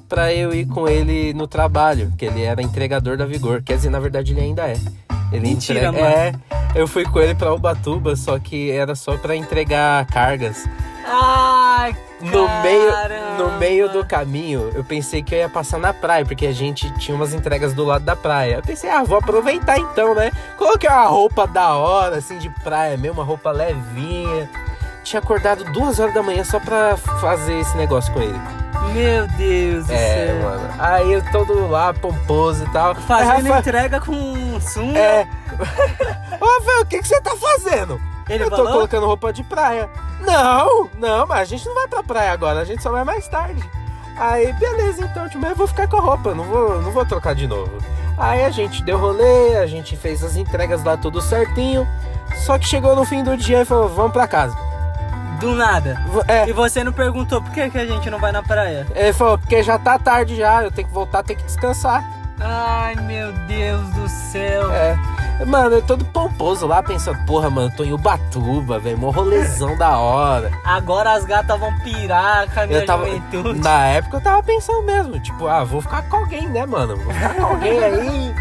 Pra 0.09 0.33
eu 0.33 0.51
ir 0.53 0.65
com 0.65 0.87
ele 0.87 1.33
no 1.35 1.45
trabalho, 1.47 2.11
que 2.17 2.25
ele 2.25 2.41
era 2.41 2.61
entregador 2.63 3.15
da 3.15 3.25
Vigor. 3.27 3.61
Quer 3.61 3.75
dizer, 3.75 3.91
na 3.91 3.99
verdade 3.99 4.33
ele 4.33 4.41
ainda 4.41 4.67
é. 4.67 4.75
Ele 5.31 5.47
Mentira, 5.49 5.85
entrega... 5.87 6.03
mano. 6.03 6.15
É, 6.15 6.33
eu 6.73 6.87
fui 6.87 7.05
com 7.05 7.19
ele 7.19 7.35
pra 7.35 7.53
Ubatuba, 7.53 8.15
só 8.15 8.39
que 8.39 8.71
era 8.71 8.95
só 8.95 9.15
pra 9.17 9.35
entregar 9.35 10.05
cargas. 10.07 10.67
Ai, 11.05 11.95
No 12.21 12.47
meio, 12.61 12.91
caramba. 12.91 13.43
no 13.43 13.57
meio 13.59 13.89
do 13.89 14.05
caminho, 14.05 14.71
eu 14.75 14.83
pensei 14.83 15.21
que 15.23 15.33
eu 15.33 15.39
ia 15.39 15.49
passar 15.49 15.77
na 15.79 15.93
praia, 15.93 16.25
porque 16.25 16.45
a 16.47 16.51
gente 16.51 16.91
tinha 16.97 17.15
umas 17.15 17.33
entregas 17.33 17.73
do 17.73 17.85
lado 17.85 18.03
da 18.03 18.15
praia. 18.15 18.55
Eu 18.55 18.61
pensei, 18.63 18.89
ah, 18.89 19.03
vou 19.03 19.17
aproveitar 19.17 19.77
então, 19.79 20.13
né? 20.15 20.31
Coloquei 20.57 20.89
uma 20.89 21.05
roupa 21.05 21.45
da 21.47 21.75
hora, 21.75 22.17
assim, 22.17 22.37
de 22.39 22.49
praia 22.63 22.97
mesmo, 22.97 23.19
uma 23.19 23.23
roupa 23.23 23.51
levinha. 23.51 24.49
Tinha 25.03 25.19
acordado 25.19 25.63
duas 25.71 25.99
horas 25.99 26.13
da 26.13 26.21
manhã 26.23 26.43
só 26.43 26.59
pra 26.59 26.97
fazer 26.97 27.59
esse 27.59 27.75
negócio 27.77 28.11
com 28.13 28.21
ele. 28.21 28.39
Meu 28.93 29.27
Deus 29.37 29.85
do 29.87 29.93
É, 29.93 30.27
céu. 30.27 30.41
mano. 30.43 30.69
Aí 30.79 31.11
eu 31.13 31.31
todo 31.31 31.67
lá, 31.69 31.93
pomposo 31.93 32.63
e 32.63 32.69
tal. 32.69 32.95
Fazendo 32.95 33.47
entrega 33.55 33.99
com 33.99 34.59
sunga. 34.61 34.97
É. 34.99 35.27
Ô, 36.39 36.45
Rafael, 36.59 36.81
o 36.81 36.85
que, 36.85 36.99
que 36.99 37.07
você 37.07 37.19
tá 37.21 37.35
fazendo? 37.35 37.99
Ele 38.29 38.43
eu 38.43 38.49
tô 38.49 38.57
falou? 38.57 38.71
colocando 38.73 39.05
roupa 39.07 39.33
de 39.33 39.43
praia. 39.43 39.89
Não, 40.21 40.89
não, 40.99 41.25
mas 41.25 41.41
a 41.41 41.45
gente 41.45 41.65
não 41.65 41.73
vai 41.75 41.87
pra 41.87 42.03
praia 42.03 42.31
agora, 42.31 42.59
a 42.59 42.65
gente 42.65 42.83
só 42.83 42.91
vai 42.91 43.03
mais 43.03 43.27
tarde. 43.27 43.63
Aí, 44.17 44.51
beleza, 44.53 45.03
então, 45.05 45.27
tipo, 45.29 45.43
eu 45.45 45.55
vou 45.55 45.65
ficar 45.65 45.87
com 45.87 45.97
a 45.97 46.01
roupa, 46.01 46.35
não 46.35 46.43
vou, 46.43 46.81
não 46.81 46.91
vou 46.91 47.05
trocar 47.05 47.33
de 47.33 47.47
novo. 47.47 47.71
Aí 48.17 48.43
a 48.43 48.49
gente 48.49 48.83
deu 48.83 48.97
rolê, 48.99 49.55
a 49.57 49.65
gente 49.65 49.95
fez 49.95 50.23
as 50.23 50.35
entregas 50.35 50.83
lá 50.83 50.97
tudo 50.97 51.21
certinho. 51.21 51.87
Só 52.45 52.59
que 52.59 52.67
chegou 52.67 52.95
no 52.95 53.05
fim 53.05 53.23
do 53.23 53.35
dia 53.37 53.61
e 53.61 53.65
falou, 53.65 53.87
vamos 53.89 54.11
pra 54.11 54.27
casa. 54.27 54.55
Do 55.39 55.55
nada. 55.55 56.01
É, 56.27 56.47
E 56.49 56.53
você 56.53 56.83
não 56.83 56.91
perguntou 56.91 57.41
por 57.41 57.51
que, 57.51 57.69
que 57.69 57.77
a 57.77 57.85
gente 57.85 58.09
não 58.09 58.19
vai 58.19 58.31
na 58.31 58.43
praia? 58.43 58.85
ele 58.95 59.13
falou, 59.13 59.37
porque 59.37 59.63
já 59.63 59.77
tá 59.79 59.97
tarde 59.97 60.35
já, 60.35 60.63
eu 60.63 60.71
tenho 60.71 60.87
que 60.87 60.93
voltar, 60.93 61.23
tenho 61.23 61.39
que 61.39 61.45
descansar. 61.45 62.03
Ai, 62.41 62.95
meu 62.95 63.31
Deus 63.47 63.81
do 63.89 64.07
céu. 64.07 64.71
É. 64.71 64.97
Mano, 65.45 65.75
eu 65.77 65.81
todo 65.81 66.03
pomposo 66.05 66.67
lá, 66.67 66.83
pensando, 66.83 67.17
porra, 67.25 67.49
mano, 67.49 67.71
tô 67.75 67.83
em 67.85 67.93
Ubatuba, 67.93 68.77
velho, 68.79 68.97
mó 68.97 69.09
rolezão 69.09 69.77
da 69.77 69.97
hora. 69.97 70.51
Agora 70.65 71.13
as 71.13 71.23
gatas 71.23 71.57
vão 71.57 71.73
pirar 71.79 72.49
com 72.53 72.59
a 72.59 72.67
minha 72.67 72.79
Eu 72.79 72.85
tava, 72.85 73.05
juventude. 73.05 73.59
na 73.59 73.85
época 73.87 74.17
eu 74.17 74.21
tava 74.21 74.43
pensando 74.43 74.81
mesmo, 74.83 75.17
tipo, 75.19 75.47
ah, 75.47 75.63
vou 75.63 75.81
ficar 75.81 76.01
com 76.03 76.17
alguém, 76.17 76.47
né, 76.49 76.65
mano? 76.65 76.97
Vou 76.97 77.13
ficar 77.13 77.35
com 77.35 77.43
alguém 77.45 77.79
aí. 77.83 78.35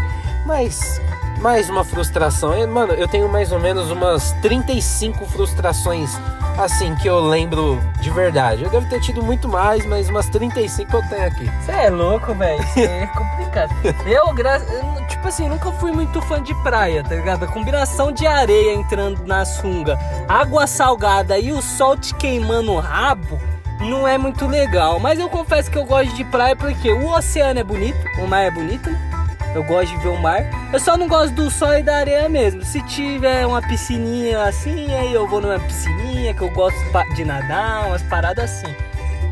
Mas, 0.45 1.01
mais 1.41 1.69
uma 1.69 1.83
frustração. 1.85 2.51
Mano, 2.67 2.93
eu 2.93 3.07
tenho 3.07 3.29
mais 3.29 3.51
ou 3.53 3.59
menos 3.59 3.89
umas 3.91 4.33
35 4.41 5.25
frustrações, 5.25 6.17
assim, 6.63 6.95
que 6.95 7.07
eu 7.07 7.19
lembro 7.19 7.79
de 8.01 8.09
verdade. 8.09 8.63
Eu 8.63 8.69
devo 8.69 8.87
ter 8.89 8.99
tido 9.01 9.23
muito 9.23 9.47
mais, 9.47 9.85
mas 9.85 10.09
umas 10.09 10.27
35 10.29 10.95
eu 10.95 11.09
tenho 11.09 11.27
aqui. 11.27 11.51
Você 11.61 11.71
é 11.71 11.89
louco, 11.89 12.33
velho. 12.33 12.61
Isso 12.61 12.79
é 12.79 13.07
complicado. 13.07 13.73
Eu, 14.05 14.33
gra... 14.33 14.59
tipo 15.07 15.27
assim, 15.27 15.47
nunca 15.47 15.71
fui 15.73 15.91
muito 15.91 16.21
fã 16.21 16.41
de 16.41 16.53
praia, 16.63 17.03
tá 17.03 17.15
ligado? 17.15 17.43
A 17.43 17.47
combinação 17.47 18.11
de 18.11 18.27
areia 18.27 18.73
entrando 18.73 19.25
na 19.25 19.45
sunga, 19.45 19.97
água 20.27 20.67
salgada 20.67 21.37
e 21.39 21.51
o 21.51 21.61
sol 21.61 21.97
te 21.97 22.13
queimando 22.15 22.73
o 22.73 22.79
rabo 22.79 23.39
não 23.79 24.07
é 24.07 24.17
muito 24.17 24.45
legal. 24.45 24.99
Mas 24.99 25.19
eu 25.19 25.29
confesso 25.29 25.71
que 25.71 25.77
eu 25.77 25.85
gosto 25.85 26.13
de 26.13 26.23
praia 26.25 26.55
porque 26.55 26.91
o 26.91 27.09
oceano 27.11 27.59
é 27.59 27.63
bonito, 27.63 27.99
o 28.19 28.27
mar 28.27 28.41
é 28.41 28.51
bonito, 28.51 28.89
né? 28.89 29.08
Eu 29.55 29.63
gosto 29.63 29.89
de 29.89 29.97
ver 29.97 30.09
o 30.09 30.17
mar. 30.17 30.43
Eu 30.71 30.79
só 30.79 30.95
não 30.95 31.07
gosto 31.07 31.33
do 31.33 31.49
sol 31.49 31.77
e 31.77 31.83
da 31.83 31.97
areia 31.97 32.29
mesmo. 32.29 32.63
Se 32.63 32.81
tiver 32.83 33.45
uma 33.45 33.61
piscininha 33.61 34.43
assim, 34.43 34.93
aí 34.93 35.13
eu 35.13 35.27
vou 35.27 35.41
numa 35.41 35.59
piscininha 35.59 36.33
que 36.33 36.41
eu 36.41 36.49
gosto 36.49 36.77
de 37.15 37.25
nadar, 37.25 37.87
umas 37.87 38.03
paradas 38.03 38.45
assim. 38.45 38.73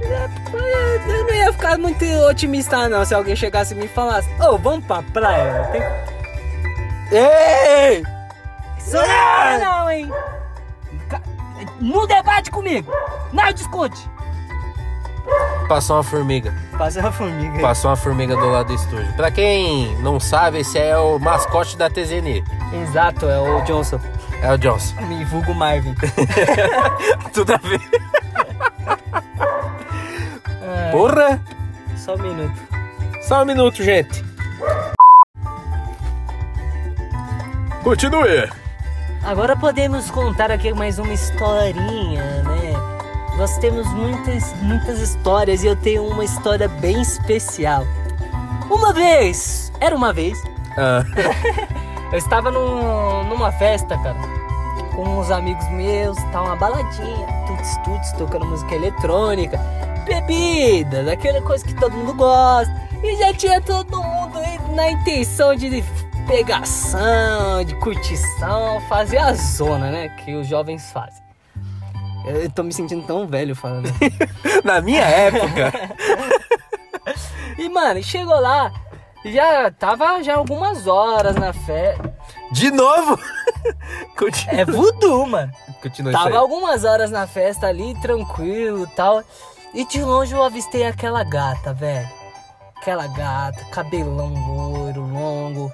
É, 0.01 0.29
Eu 1.07 1.23
não 1.25 1.33
ia 1.33 1.53
ficar 1.53 1.77
muito 1.77 2.03
otimista 2.29 2.87
não 2.87 3.03
se 3.05 3.13
alguém 3.13 3.35
chegasse 3.35 3.73
e 3.73 3.77
me 3.77 3.87
falasse, 3.87 4.29
ô, 4.41 4.57
vamos 4.57 4.85
pra 4.85 5.01
praia. 5.01 5.69
Tem... 5.71 5.81
Ei! 7.11 8.03
Isso 8.77 8.95
não 8.95 9.01
é 9.03 9.59
não, 9.59 9.89
hein? 9.89 10.11
Não 11.81 12.07
debate 12.07 12.49
comigo. 12.51 12.91
Não 13.33 13.51
discute. 13.51 14.09
Passou 15.67 15.97
uma 15.97 16.03
formiga. 16.03 16.53
Passa 16.77 16.99
uma 17.01 17.11
formiga. 17.11 17.59
Passou 17.59 17.91
uma 17.91 17.97
formiga 17.97 18.35
do 18.35 18.49
lado 18.49 18.67
do 18.67 18.73
estúdio. 18.73 19.13
Pra 19.15 19.29
quem 19.29 19.97
não 20.01 20.19
sabe, 20.19 20.59
esse 20.59 20.77
é 20.77 20.97
o 20.97 21.19
mascote 21.19 21.77
da 21.77 21.89
TZN. 21.89 22.43
Exato, 22.83 23.25
é 23.27 23.37
o 23.39 23.61
Johnson. 23.63 23.99
É 24.41 24.51
o 24.53 24.57
Johnson. 24.57 24.95
Me 25.07 25.25
vulgo 25.25 25.53
Marvin. 25.53 25.93
Tudo 27.33 27.53
a 27.53 27.57
ver. 27.57 27.81
É, 30.61 30.91
Porra! 30.91 31.41
só 31.97 32.15
um 32.15 32.19
minuto. 32.19 32.61
Só 33.21 33.41
um 33.41 33.45
minuto, 33.45 33.83
gente. 33.83 34.23
Continue. 37.83 38.49
Agora 39.23 39.57
podemos 39.57 40.09
contar 40.09 40.49
aqui 40.51 40.73
mais 40.73 40.97
uma 40.99 41.11
historinha, 41.11 42.23
né? 42.43 42.56
Nós 43.37 43.57
temos 43.59 43.87
muitas, 43.93 44.53
muitas 44.61 44.99
histórias 44.99 45.63
e 45.63 45.67
eu 45.67 45.75
tenho 45.75 46.03
uma 46.07 46.23
história 46.25 46.67
bem 46.67 47.01
especial. 47.01 47.83
Uma 48.69 48.91
vez, 48.93 49.71
era 49.79 49.95
uma 49.95 50.11
vez, 50.11 50.37
Ah, 50.77 51.03
eu 52.11 52.17
estava 52.17 52.51
num- 52.51 53.23
numa 53.25 53.51
festa, 53.51 53.97
cara, 53.97 54.17
com 54.95 55.19
uns 55.19 55.29
amigos 55.31 55.67
meus, 55.69 56.17
tá 56.31 56.41
uma 56.41 56.55
baladinha, 56.55 57.27
tuts 57.47 57.77
tuts, 57.83 58.11
tocando 58.13 58.45
música 58.45 58.73
eletrônica, 58.75 59.57
bebida, 60.05 61.03
daquela 61.03 61.41
coisa 61.41 61.63
que 61.65 61.73
todo 61.75 61.93
mundo 61.95 62.13
gosta. 62.15 62.73
E 63.03 63.15
já 63.17 63.31
tinha 63.33 63.61
todo 63.61 64.01
mundo 64.01 64.39
na 64.75 64.89
intenção 64.91 65.55
de 65.55 65.83
pegação, 66.27 67.63
de 67.63 67.75
curtição, 67.75 68.81
fazer 68.89 69.17
a 69.19 69.33
zona, 69.33 69.91
né? 69.91 70.09
Que 70.09 70.35
os 70.35 70.47
jovens 70.47 70.91
fazem. 70.91 71.21
Eu 72.29 72.51
tô 72.51 72.63
me 72.63 72.73
sentindo 72.73 73.05
tão 73.05 73.27
velho 73.27 73.55
falando. 73.55 73.89
na 74.63 74.81
minha 74.81 75.03
época. 75.03 75.71
E, 77.57 77.67
mano, 77.69 78.03
chegou 78.03 78.39
lá, 78.39 78.71
já 79.25 79.71
tava 79.71 80.21
já 80.21 80.35
algumas 80.35 80.85
horas 80.85 81.35
na 81.35 81.51
festa. 81.51 82.13
De 82.51 82.69
novo. 82.69 83.19
Continua. 84.15 84.61
É 84.61 84.65
voodoo, 84.65 85.25
mano. 85.25 85.51
Continua 85.81 86.11
Tava 86.11 86.37
algumas 86.37 86.83
horas 86.83 87.09
na 87.09 87.25
festa 87.25 87.67
ali, 87.67 87.99
tranquilo 87.99 88.83
e 88.83 88.95
tal. 88.95 89.23
E 89.73 89.85
de 89.85 90.01
longe 90.03 90.33
eu 90.33 90.43
avistei 90.43 90.85
aquela 90.85 91.23
gata, 91.23 91.73
velho. 91.73 92.07
Aquela 92.77 93.07
gata, 93.07 93.65
cabelão 93.71 94.33
loiro, 94.33 95.01
longo, 95.01 95.71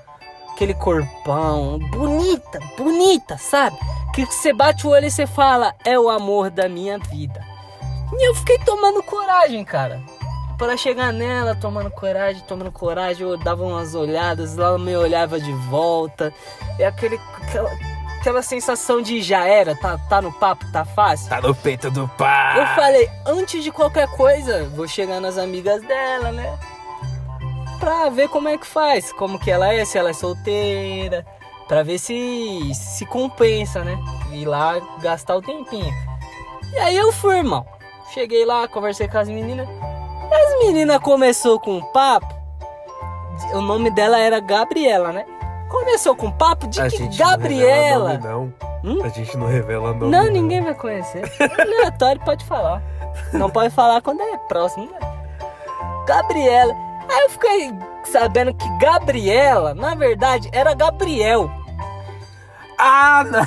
aquele 0.63 0.73
corpão, 0.73 1.77
bonita, 1.91 2.59
bonita, 2.77 3.37
sabe? 3.37 3.77
Que 4.13 4.25
você 4.25 4.53
bate 4.53 4.87
o 4.87 4.91
olho 4.91 5.07
e 5.07 5.11
você 5.11 5.27
fala, 5.27 5.75
é 5.83 5.99
o 5.99 6.09
amor 6.09 6.49
da 6.49 6.69
minha 6.69 6.97
vida. 6.97 7.43
E 8.13 8.29
eu 8.29 8.33
fiquei 8.35 8.57
tomando 8.59 9.03
coragem, 9.03 9.63
cara. 9.65 10.01
Para 10.57 10.77
chegar 10.77 11.11
nela, 11.11 11.55
tomando 11.55 11.91
coragem, 11.91 12.41
tomando 12.47 12.71
coragem, 12.71 13.27
eu 13.27 13.37
dava 13.37 13.63
umas 13.63 13.93
olhadas, 13.93 14.57
ela 14.57 14.79
me 14.79 14.95
olhava 14.95 15.37
de 15.39 15.51
volta. 15.51 16.33
E 16.79 16.83
aquele, 16.83 17.19
aquela, 17.41 17.71
aquela 18.19 18.41
sensação 18.41 19.01
de 19.01 19.21
já 19.21 19.45
era, 19.45 19.75
tá, 19.75 19.97
tá 19.97 20.21
no 20.21 20.31
papo, 20.31 20.65
tá 20.71 20.85
fácil. 20.85 21.27
Tá 21.27 21.41
no 21.41 21.53
peito 21.53 21.91
do 21.91 22.07
pai. 22.07 22.61
Eu 22.61 22.67
falei, 22.67 23.09
antes 23.25 23.63
de 23.63 23.71
qualquer 23.71 24.07
coisa, 24.09 24.69
vou 24.69 24.87
chegar 24.87 25.19
nas 25.19 25.37
amigas 25.37 25.81
dela, 25.81 26.31
né? 26.31 26.57
Pra 27.83 28.09
ver 28.09 28.29
como 28.29 28.47
é 28.47 28.57
que 28.57 28.65
faz, 28.65 29.11
como 29.11 29.37
que 29.37 29.51
ela 29.51 29.73
é, 29.73 29.83
se 29.83 29.97
ela 29.97 30.11
é 30.11 30.13
solteira, 30.13 31.25
pra 31.67 31.83
ver 31.83 31.99
se 31.99 32.71
se 32.73 33.05
compensa, 33.05 33.83
né? 33.83 33.99
Ir 34.31 34.45
lá 34.45 34.79
gastar 35.01 35.35
o 35.35 35.41
tempinho. 35.41 35.93
E 36.71 36.79
aí 36.79 36.95
eu 36.95 37.11
fui, 37.11 37.39
irmão. 37.39 37.65
Cheguei 38.13 38.45
lá, 38.45 38.69
conversei 38.69 39.09
com 39.09 39.17
as 39.17 39.27
meninas. 39.27 39.67
As 39.67 40.65
meninas 40.65 40.97
começou 40.99 41.59
com 41.59 41.71
um 41.77 41.81
papo. 41.91 42.33
O 43.53 43.59
nome 43.59 43.91
dela 43.91 44.17
era 44.17 44.39
Gabriela, 44.39 45.11
né? 45.11 45.25
Começou 45.69 46.15
com 46.15 46.27
um 46.27 46.31
papo 46.31 46.67
de 46.67 46.79
A 46.81 46.87
que 46.89 46.99
não 47.03 47.09
Gabriela. 47.17 48.11
revela 48.11 48.31
nome, 48.31 48.53
não. 48.81 48.91
Hum? 48.91 49.03
A 49.03 49.09
gente 49.09 49.35
não 49.37 49.47
revela 49.47 49.93
nome. 49.93 50.09
Não, 50.09 50.25
ninguém 50.31 50.61
vai 50.61 50.73
conhecer. 50.73 51.23
Aleatório 51.59 52.21
pode 52.23 52.45
falar. 52.45 52.81
Não 53.33 53.49
pode 53.49 53.71
falar 53.71 54.01
quando 54.01 54.21
é 54.21 54.37
próximo. 54.47 54.85
né? 54.89 54.99
Gabriela. 56.07 56.73
Aí 57.13 57.21
eu 57.21 57.29
fiquei 57.29 57.71
sabendo 58.05 58.53
que 58.55 58.67
Gabriela, 58.79 59.75
na 59.75 59.93
verdade, 59.93 60.49
era 60.51 60.73
Gabriel. 60.73 61.49
Ah, 62.77 63.23
não. 63.23 63.45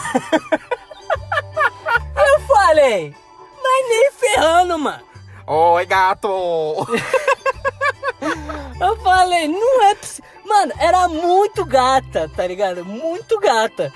Eu 2.16 2.40
falei, 2.46 3.14
mas 3.62 3.88
nem 3.88 4.12
ferrando, 4.12 4.78
mano. 4.78 5.02
Oi, 5.46 5.84
gato. 5.86 6.86
Eu 8.80 8.96
falei, 8.98 9.48
não 9.48 9.82
é 9.84 9.94
possível. 9.94 10.30
Mano, 10.44 10.72
era 10.78 11.08
muito 11.08 11.64
gata, 11.64 12.30
tá 12.36 12.46
ligado? 12.46 12.84
Muito 12.84 13.38
gata. 13.40 13.92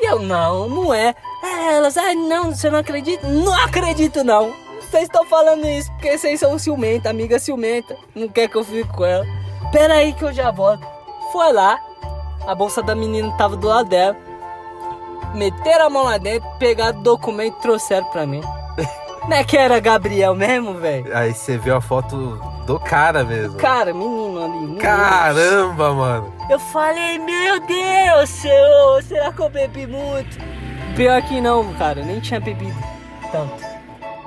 E 0.00 0.06
eu, 0.06 0.20
não, 0.20 0.68
não 0.68 0.94
é. 0.94 1.14
Aí 1.42 1.74
Elas, 1.74 1.96
ah, 1.96 2.14
não, 2.14 2.54
você 2.54 2.70
não 2.70 2.78
acredita? 2.78 3.26
Não 3.26 3.52
acredito, 3.54 4.22
não. 4.22 4.54
Vocês 4.94 5.08
estão 5.08 5.26
falando 5.26 5.66
isso 5.66 5.90
porque 5.90 6.16
vocês 6.16 6.38
são 6.38 6.56
ciumenta, 6.56 7.10
amiga 7.10 7.36
ciumenta. 7.40 7.96
Não 8.14 8.28
quer 8.28 8.46
que 8.46 8.56
eu 8.56 8.62
fique 8.62 8.88
com 8.90 9.04
ela. 9.04 9.26
Pera 9.72 9.94
aí 9.94 10.12
que 10.12 10.22
eu 10.22 10.32
já 10.32 10.52
volto. 10.52 10.86
Foi 11.32 11.52
lá, 11.52 11.80
a 12.46 12.54
bolsa 12.54 12.80
da 12.80 12.94
menina 12.94 13.36
tava 13.36 13.56
do 13.56 13.66
lado 13.66 13.88
dela. 13.88 14.16
Meteram 15.34 15.86
a 15.86 15.90
mão 15.90 16.04
lá 16.04 16.16
dentro, 16.16 16.48
pegaram 16.60 17.00
o 17.00 17.02
documento 17.02 17.56
e 17.58 17.60
trouxeram 17.60 18.06
pra 18.10 18.24
mim. 18.24 18.40
Não 19.28 19.36
é 19.36 19.42
que 19.42 19.56
era 19.56 19.80
Gabriel 19.80 20.32
mesmo, 20.32 20.74
velho? 20.74 21.10
Aí 21.12 21.34
você 21.34 21.58
viu 21.58 21.74
a 21.74 21.80
foto 21.80 22.40
do 22.64 22.78
cara 22.78 23.24
mesmo. 23.24 23.58
Cara, 23.58 23.92
menino 23.92 24.44
ali. 24.44 24.58
Menino. 24.60 24.78
Caramba, 24.78 25.92
mano. 25.92 26.32
Eu 26.48 26.60
falei, 26.60 27.18
meu 27.18 27.58
Deus, 27.66 28.30
senhor, 28.30 29.02
será 29.02 29.32
que 29.32 29.40
eu 29.40 29.50
bebi 29.50 29.88
muito? 29.88 30.38
Pior 30.94 31.20
que 31.22 31.40
não, 31.40 31.74
cara, 31.74 31.98
eu 31.98 32.06
nem 32.06 32.20
tinha 32.20 32.38
bebido 32.38 32.78
tanto. 33.32 33.73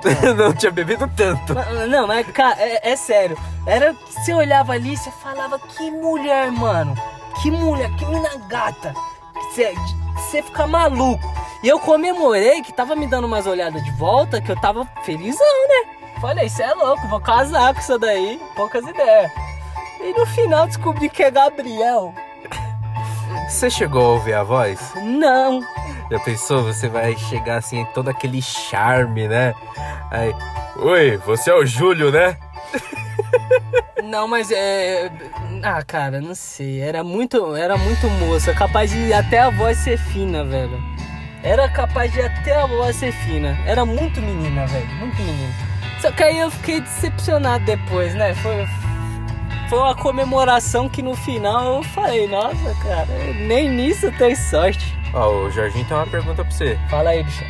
não 0.36 0.52
tinha 0.52 0.70
bebido 0.70 1.08
tanto. 1.16 1.54
Não, 1.88 2.06
mas 2.06 2.26
cara, 2.28 2.56
é, 2.60 2.92
é 2.92 2.96
sério. 2.96 3.36
Era 3.66 3.92
você 3.92 4.32
olhava 4.32 4.72
ali, 4.72 4.96
você 4.96 5.10
falava, 5.10 5.58
que 5.58 5.90
mulher, 5.90 6.50
mano. 6.50 6.94
Que 7.42 7.50
mulher, 7.50 7.90
que 7.96 8.04
mina 8.06 8.30
gata. 8.48 8.94
Você, 9.34 9.74
você 10.16 10.42
fica 10.42 10.66
maluco. 10.66 11.22
E 11.62 11.68
eu 11.68 11.78
comemorei 11.80 12.62
que 12.62 12.72
tava 12.72 12.94
me 12.94 13.06
dando 13.06 13.26
umas 13.26 13.46
olhadas 13.46 13.82
de 13.84 13.90
volta, 13.92 14.40
que 14.40 14.50
eu 14.50 14.60
tava 14.60 14.86
felizão, 15.02 15.68
né? 15.68 15.98
Falei, 16.20 16.48
você 16.48 16.62
é 16.62 16.74
louco, 16.74 17.06
vou 17.08 17.20
casar 17.20 17.74
com 17.74 17.80
isso 17.80 17.98
daí. 17.98 18.40
Poucas 18.54 18.86
ideias. 18.86 19.30
E 20.00 20.12
no 20.18 20.26
final 20.26 20.66
descobri 20.66 21.08
que 21.08 21.22
é 21.22 21.30
Gabriel. 21.30 22.14
Você 23.48 23.70
chegou 23.70 24.04
a 24.04 24.08
ouvir 24.14 24.34
a 24.34 24.42
voz? 24.42 24.92
Não. 24.96 25.60
Já 26.10 26.18
pensou? 26.20 26.64
Você 26.64 26.88
vai 26.88 27.16
chegar 27.16 27.56
assim, 27.56 27.84
todo 27.94 28.08
aquele 28.08 28.40
charme, 28.40 29.28
né? 29.28 29.54
Aí, 30.10 30.34
oi, 30.76 31.16
você 31.18 31.50
é 31.50 31.54
o 31.54 31.66
Júlio, 31.66 32.10
né? 32.10 32.36
Não, 34.02 34.26
mas 34.26 34.50
é. 34.50 35.10
Ah, 35.62 35.82
cara, 35.82 36.18
não 36.18 36.34
sei. 36.34 36.80
Era 36.80 37.04
muito, 37.04 37.54
era 37.54 37.76
muito 37.76 38.08
moça, 38.08 38.54
capaz 38.54 38.90
de 38.90 39.12
até 39.12 39.40
a 39.40 39.50
voz 39.50 39.76
ser 39.76 39.98
fina, 39.98 40.42
velho. 40.44 40.80
Era 41.42 41.68
capaz 41.68 42.10
de 42.10 42.22
até 42.22 42.56
a 42.56 42.66
voz 42.66 42.96
ser 42.96 43.12
fina. 43.12 43.58
Era 43.66 43.84
muito 43.84 44.20
menina, 44.22 44.66
velho, 44.66 44.86
muito 44.94 45.16
menina. 45.20 45.52
Só 46.00 46.10
que 46.10 46.22
aí 46.22 46.38
eu 46.38 46.50
fiquei 46.50 46.80
decepcionado 46.80 47.64
depois, 47.64 48.14
né? 48.14 48.34
Foi, 48.36 48.66
foi 49.68 49.78
uma 49.78 49.94
comemoração 49.94 50.88
que 50.88 51.02
no 51.02 51.14
final 51.14 51.76
eu 51.76 51.82
falei, 51.82 52.26
nossa, 52.26 52.74
cara, 52.82 53.06
nem 53.34 53.68
nisso 53.68 54.10
tem 54.12 54.34
sorte. 54.34 54.96
Ó, 55.12 55.44
o 55.44 55.50
Jorginho 55.50 55.84
tem 55.84 55.96
uma 55.96 56.06
pergunta 56.06 56.42
pra 56.42 56.50
você. 56.50 56.78
Fala 56.88 57.10
aí, 57.10 57.22
bicho. 57.22 57.44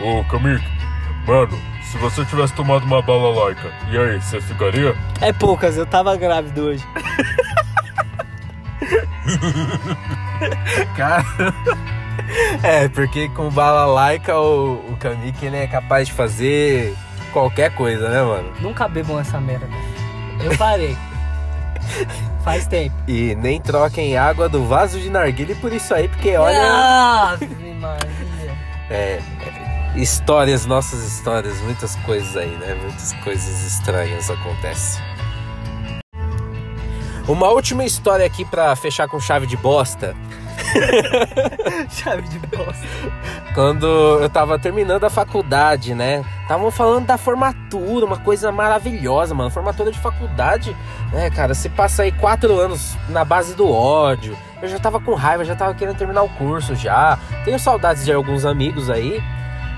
Ô, 0.00 0.22
Kamik, 0.24 0.64
mano, 1.26 1.58
se 1.82 1.98
você 1.98 2.24
tivesse 2.24 2.54
tomado 2.54 2.84
uma 2.84 3.02
bala 3.02 3.44
laica, 3.44 3.72
e 3.90 3.98
aí, 3.98 4.20
você 4.20 4.40
ficaria? 4.40 4.94
É 5.20 5.32
poucas, 5.32 5.76
eu 5.76 5.84
tava 5.86 6.16
grávido 6.16 6.62
hoje. 6.66 6.84
Cara. 10.96 11.24
É, 12.62 12.88
porque 12.88 13.28
com 13.30 13.50
bala 13.50 13.84
laica 13.86 14.38
o, 14.38 14.74
o 14.90 14.96
Kamik 14.98 15.44
ele 15.44 15.56
é 15.56 15.66
capaz 15.66 16.06
de 16.06 16.12
fazer 16.14 16.94
qualquer 17.32 17.74
coisa, 17.74 18.08
né, 18.08 18.22
mano? 18.22 18.52
Nunca 18.60 18.86
bebam 18.86 19.18
essa 19.18 19.40
merda. 19.40 19.68
Eu 20.42 20.56
parei. 20.56 20.96
Faz 22.44 22.66
tempo. 22.66 22.94
E 23.08 23.34
nem 23.34 23.60
troquem 23.60 24.16
água 24.16 24.48
do 24.48 24.64
vaso 24.64 24.98
de 25.00 25.10
narguile 25.10 25.54
por 25.54 25.72
isso 25.72 25.94
aí, 25.94 26.08
porque 26.08 26.36
olha. 26.36 27.38
É, 28.90 29.18
histórias, 29.96 30.66
nossas 30.66 31.02
histórias, 31.04 31.58
muitas 31.62 31.96
coisas 31.96 32.36
aí, 32.36 32.50
né? 32.58 32.74
Muitas 32.74 33.14
coisas 33.14 33.64
estranhas 33.64 34.30
acontecem. 34.30 35.02
Uma 37.26 37.48
última 37.48 37.84
história 37.84 38.26
aqui 38.26 38.44
pra 38.44 38.76
fechar 38.76 39.08
com 39.08 39.18
chave 39.18 39.46
de 39.46 39.56
bosta. 39.56 40.14
Chave 41.90 42.28
de 42.28 42.38
bosta. 42.38 42.86
Quando 43.54 43.86
eu 44.20 44.28
tava 44.28 44.58
terminando 44.58 45.04
a 45.04 45.10
faculdade, 45.10 45.94
né? 45.94 46.24
Estavam 46.44 46.70
falando 46.70 47.06
da 47.06 47.16
formatura, 47.16 48.04
uma 48.04 48.18
coisa 48.18 48.52
maravilhosa, 48.52 49.34
mano. 49.34 49.48
Formatura 49.50 49.90
de 49.90 49.98
faculdade, 49.98 50.76
né, 51.10 51.30
cara? 51.30 51.54
Você 51.54 51.70
passa 51.70 52.02
aí 52.02 52.12
quatro 52.12 52.60
anos 52.60 52.98
na 53.08 53.24
base 53.24 53.54
do 53.54 53.66
ódio. 53.66 54.36
Eu 54.60 54.68
já 54.68 54.78
tava 54.78 55.00
com 55.00 55.14
raiva, 55.14 55.42
já 55.42 55.56
tava 55.56 55.72
querendo 55.72 55.96
terminar 55.96 56.22
o 56.22 56.28
curso 56.28 56.74
já. 56.74 57.18
Tenho 57.46 57.58
saudades 57.58 58.04
de 58.04 58.12
alguns 58.12 58.44
amigos 58.44 58.90
aí. 58.90 59.22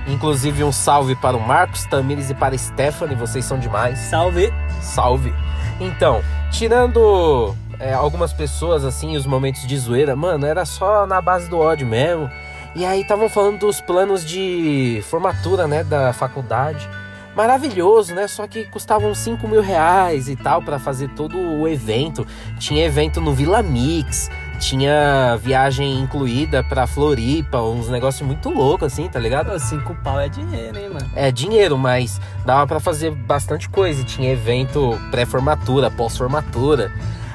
Inclusive 0.08 0.64
um 0.64 0.72
salve 0.72 1.14
para 1.14 1.36
o 1.36 1.40
Marcos 1.40 1.84
Tamires 1.84 2.30
e 2.30 2.34
para 2.34 2.56
a 2.56 2.58
Stephanie, 2.58 3.14
vocês 3.14 3.44
são 3.44 3.60
demais. 3.60 4.00
Salve. 4.00 4.52
Salve. 4.80 5.32
Então, 5.78 6.20
tirando 6.50 7.54
é, 7.78 7.92
algumas 7.92 8.32
pessoas, 8.32 8.84
assim, 8.84 9.16
os 9.16 9.24
momentos 9.24 9.64
de 9.66 9.78
zoeira, 9.78 10.16
mano, 10.16 10.44
era 10.44 10.64
só 10.64 11.06
na 11.06 11.20
base 11.20 11.48
do 11.48 11.58
ódio 11.58 11.86
mesmo. 11.86 12.28
E 12.76 12.84
aí 12.84 13.00
estavam 13.00 13.26
falando 13.26 13.60
dos 13.60 13.80
planos 13.80 14.22
de 14.22 15.02
formatura, 15.08 15.66
né, 15.66 15.82
da 15.82 16.12
faculdade. 16.12 16.86
Maravilhoso, 17.34 18.14
né? 18.14 18.28
Só 18.28 18.46
que 18.46 18.64
custavam 18.64 19.14
5 19.14 19.48
mil 19.48 19.62
reais 19.62 20.28
e 20.28 20.36
tal 20.36 20.60
para 20.60 20.78
fazer 20.78 21.08
todo 21.08 21.38
o 21.38 21.66
evento. 21.66 22.26
Tinha 22.58 22.84
evento 22.84 23.18
no 23.18 23.32
Vila 23.32 23.62
Mix, 23.62 24.30
tinha 24.58 25.38
viagem 25.42 26.00
incluída 26.00 26.62
pra 26.64 26.86
Floripa, 26.86 27.62
uns 27.62 27.88
negócios 27.88 28.26
muito 28.26 28.50
loucos, 28.50 28.92
assim, 28.92 29.08
tá 29.08 29.18
ligado? 29.18 29.50
Pô, 29.52 29.58
cinco 29.58 29.94
pau 30.04 30.20
é 30.20 30.28
dinheiro, 30.28 30.78
hein, 30.78 30.90
mano? 30.90 31.10
É 31.14 31.32
dinheiro, 31.32 31.78
mas 31.78 32.20
dava 32.44 32.66
pra 32.66 32.80
fazer 32.80 33.10
bastante 33.10 33.70
coisa. 33.70 34.04
Tinha 34.04 34.32
evento 34.32 34.98
pré-formatura, 35.10 35.90
pós-formatura. 35.90 36.92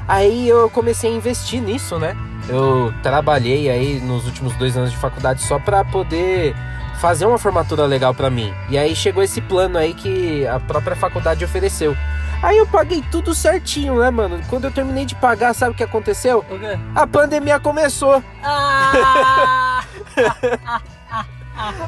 Aí 0.08 0.47
eu 0.47 0.69
comecei 0.69 1.12
a 1.12 1.15
investir 1.15 1.62
nisso, 1.62 1.97
né? 1.97 2.15
Eu 2.49 2.93
trabalhei 3.01 3.69
aí 3.69 3.99
nos 3.99 4.25
últimos 4.25 4.56
dois 4.56 4.75
anos 4.75 4.91
de 4.91 4.97
faculdade 4.97 5.41
só 5.43 5.60
pra 5.60 5.84
poder 5.86 6.56
fazer 6.99 7.25
uma 7.25 7.38
formatura 7.38 7.86
legal 7.86 8.13
pra 8.13 8.30
mim. 8.30 8.54
E 8.69 8.77
aí 8.77 8.95
chegou 8.95 9.23
esse 9.23 9.41
plano 9.41 9.77
aí 9.77 9.93
que 9.93 10.45
a 10.47 10.60
própria 10.60 10.95
faculdade 10.95 11.43
ofereceu. 11.43 11.95
Aí 12.43 12.58
eu 12.58 12.65
paguei 12.65 13.04
tudo 13.12 13.36
certinho, 13.36 13.99
né, 13.99 14.10
mano? 14.10 14.39
Quando 14.49 14.65
eu 14.65 14.71
terminei 14.71 15.06
de 15.06 15.15
pagar, 15.15 15.54
sabe 15.54 15.71
o 15.71 15.75
que 15.75 15.84
aconteceu? 15.84 16.39
O 16.49 16.60
quê? 16.60 16.80
A 16.95 17.06
pandemia 17.06 17.60
começou. 17.60 18.23
Ah! 18.43 19.84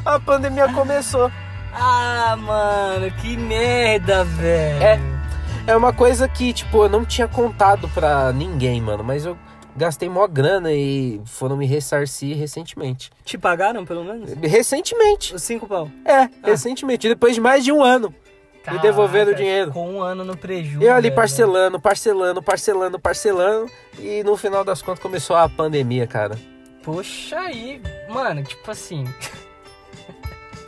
A 0.04 0.20
pandemia 0.20 0.68
começou. 0.68 1.30
ah, 1.74 2.36
mano, 2.38 3.10
que 3.20 3.36
merda, 3.36 4.24
velho. 4.24 4.82
É. 4.82 5.00
É 5.66 5.76
uma 5.76 5.92
coisa 5.92 6.28
que, 6.28 6.52
tipo, 6.52 6.84
eu 6.84 6.88
não 6.88 7.04
tinha 7.04 7.26
contado 7.26 7.88
pra 7.88 8.32
ninguém, 8.32 8.80
mano. 8.80 9.02
Mas 9.02 9.24
eu 9.24 9.36
gastei 9.76 10.08
mó 10.08 10.26
grana 10.26 10.72
e 10.72 11.20
foram 11.24 11.56
me 11.56 11.66
ressarcir 11.66 12.36
recentemente. 12.36 13.10
Te 13.24 13.36
pagaram, 13.36 13.84
pelo 13.84 14.04
menos? 14.04 14.32
Recentemente. 14.34 15.34
Os 15.34 15.42
cinco 15.42 15.66
pau. 15.66 15.90
É, 16.04 16.28
recentemente. 16.42 17.08
Depois 17.08 17.34
de 17.34 17.40
mais 17.40 17.64
de 17.64 17.72
um 17.72 17.82
ano. 17.82 18.14
Me 18.72 18.78
devolveram 18.78 19.32
o 19.32 19.34
dinheiro. 19.34 19.70
Com 19.72 19.96
um 19.96 20.02
ano 20.02 20.24
no 20.24 20.36
prejuízo. 20.36 20.82
Eu 20.82 20.94
ali 20.94 21.08
velho. 21.08 21.14
parcelando, 21.14 21.78
parcelando, 21.78 22.42
parcelando, 22.42 22.98
parcelando. 22.98 23.70
E 23.98 24.22
no 24.24 24.36
final 24.36 24.64
das 24.64 24.80
contas 24.80 25.02
começou 25.02 25.36
a 25.36 25.48
pandemia, 25.48 26.06
cara. 26.06 26.38
Poxa 26.82 27.38
aí, 27.38 27.80
mano, 28.08 28.42
tipo 28.42 28.70
assim. 28.70 29.06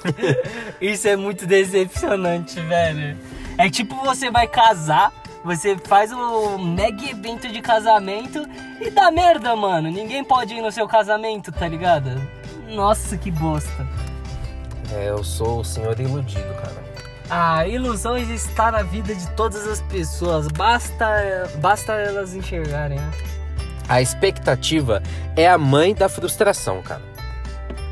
Isso 0.81 1.09
é 1.09 1.17
muito 1.17 1.47
decepcionante, 1.47 2.61
velho. 2.61 3.17
É 3.59 3.71
tipo 3.71 3.95
você 4.05 4.31
vai 4.31 4.47
casar, 4.47 5.13
você 5.47 5.79
faz 5.79 6.11
o 6.11 6.59
mega 6.59 7.09
evento 7.09 7.47
de 7.47 7.63
casamento 7.63 8.45
e 8.81 8.91
dá 8.91 9.13
merda, 9.13 9.55
mano. 9.55 9.89
Ninguém 9.89 10.25
pode 10.25 10.53
ir 10.55 10.61
no 10.61 10.73
seu 10.73 10.89
casamento, 10.89 11.53
tá 11.53 11.69
ligado? 11.69 12.21
Nossa, 12.69 13.17
que 13.17 13.31
bosta. 13.31 13.87
É, 14.93 15.09
eu 15.09 15.23
sou 15.23 15.61
o 15.61 15.65
senhor 15.65 15.99
iludido, 16.01 16.53
cara. 16.55 16.85
A 17.31 17.67
ilusão 17.67 18.19
está 18.19 18.73
na 18.73 18.83
vida 18.83 19.15
de 19.15 19.29
todas 19.31 19.67
as 19.69 19.81
pessoas, 19.83 20.49
basta, 20.49 21.49
basta 21.61 21.93
elas 21.93 22.35
enxergarem, 22.35 22.99
né? 22.99 23.11
A 23.89 24.03
expectativa 24.03 25.01
é 25.37 25.49
a 25.49 25.57
mãe 25.57 25.95
da 25.95 26.09
frustração, 26.09 26.83
cara. 26.83 27.03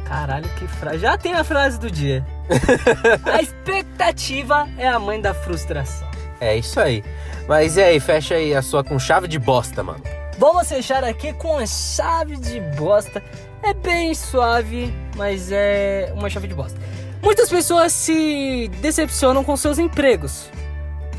Caralho, 0.05 0.49
que 0.57 0.67
frase. 0.67 0.99
Já 0.99 1.17
tem 1.17 1.35
a 1.35 1.45
frase 1.45 1.79
do 1.79 1.89
dia. 1.89 2.25
a 3.33 3.41
expectativa 3.41 4.69
é 4.77 4.89
a 4.89 4.99
mãe 4.99 5.21
da 5.21 5.33
frustração. 5.33 6.14
É 6.41 6.57
isso 6.57 6.79
aí. 6.81 7.05
Mas 7.49 7.77
e 7.77 7.83
aí, 7.83 8.01
fecha 8.01 8.35
aí 8.35 8.55
a 8.55 8.63
sua 8.63 8.83
com 8.83 8.99
chave 8.99 9.29
de 9.29 9.39
bosta, 9.39 9.83
mano. 9.83 10.03
Vamos 10.39 10.69
fechar 10.69 11.05
aqui 11.05 11.33
com 11.33 11.59
a 11.59 11.67
chave 11.67 12.37
de 12.37 12.61
bosta. 12.77 13.23
É 13.63 13.73
bem 13.73 14.15
suave, 14.15 14.93
mas 15.17 15.51
é 15.53 16.13
uma 16.15 16.29
chave 16.29 16.49
de 16.49 16.55
bosta. 16.55 16.79
Muitas 17.23 17.49
pessoas 17.49 17.93
se 17.93 18.69
decepcionam 18.81 19.45
com 19.45 19.57
seus 19.57 19.79
empregos. 19.79 20.51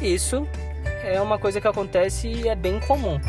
Isso 0.02 0.48
é 1.04 1.20
uma 1.22 1.40
coisa 1.40 1.60
que 1.62 1.68
acontece 1.68 2.28
e 2.28 2.48
é 2.48 2.56
bem 2.56 2.80
comum. 2.82 3.20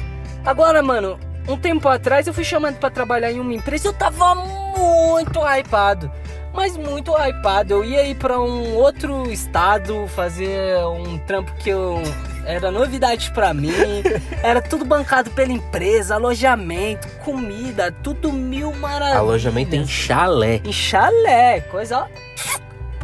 Agora, 0.44 0.83
mano, 0.83 1.18
um 1.49 1.57
tempo 1.57 1.88
atrás 1.88 2.27
eu 2.27 2.35
fui 2.35 2.44
chamado 2.44 2.77
pra 2.77 2.90
trabalhar 2.90 3.31
em 3.31 3.40
uma 3.40 3.55
empresa 3.55 3.87
e 3.87 3.88
eu 3.88 3.92
tava 3.92 4.35
muito 4.35 5.40
hypado. 5.40 6.11
Mas 6.56 6.74
muito 6.74 7.12
hypado. 7.12 7.74
Eu 7.74 7.84
ia 7.84 8.02
ir 8.06 8.14
pra 8.14 8.40
um 8.40 8.74
outro 8.76 9.30
estado 9.30 10.08
fazer 10.08 10.82
um 10.86 11.18
trampo 11.18 11.54
que 11.56 11.68
eu 11.68 12.02
era 12.46 12.70
novidade 12.70 13.30
pra 13.32 13.52
mim. 13.52 13.72
Era 14.42 14.62
tudo 14.62 14.84
bancado 14.84 15.30
pela 15.32 15.52
empresa, 15.52 16.14
alojamento, 16.14 17.08
comida, 17.24 17.90
tudo 17.90 18.32
mil 18.32 18.72
maravilhas. 18.72 19.18
Alojamento 19.18 19.74
em 19.76 19.86
chalé. 19.86 20.60
Em 20.64 20.72
chalé, 20.72 21.60
coisa 21.60 21.98
ó. 21.98 22.06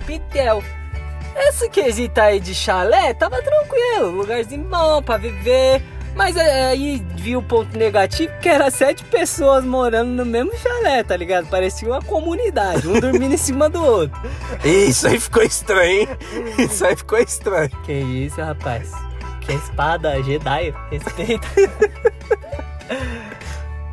Pitel. 0.06 0.62
Esse 1.34 1.68
quesito 1.68 2.20
aí 2.20 2.38
de 2.38 2.54
chalé 2.54 3.12
tava 3.14 3.42
tranquilo, 3.42 4.10
lugarzinho 4.10 4.64
bom 4.64 5.02
pra 5.02 5.16
viver. 5.16 5.82
Mas 6.14 6.37
é, 6.37 6.66
aí 6.66 7.05
vi 7.16 7.35
o 7.37 7.42
ponto 7.42 7.77
negativo 7.77 8.33
que 8.40 8.48
era 8.48 8.70
sete 8.70 9.03
pessoas 9.05 9.64
morando 9.64 10.11
no 10.11 10.27
mesmo 10.27 10.57
chalé, 10.59 11.03
tá 11.03 11.16
ligado? 11.16 11.48
Parecia 11.48 11.88
uma 11.88 12.03
comunidade, 12.03 12.87
um 12.87 13.01
dormindo 13.01 13.35
em 13.35 13.38
cima 13.38 13.68
do 13.68 13.83
outro. 13.83 14.20
Isso 14.62 15.09
aí 15.09 15.18
ficou 15.18 15.42
estranho, 15.42 16.03
hein? 16.03 16.09
Isso 16.59 16.85
aí 16.85 16.94
ficou 16.94 17.18
estranho. 17.18 17.70
Que 17.85 17.92
isso, 17.92 18.40
rapaz? 18.40 18.92
Que 19.40 19.55
espada, 19.55 20.22
Jedi, 20.22 20.72
respeita. 20.90 21.48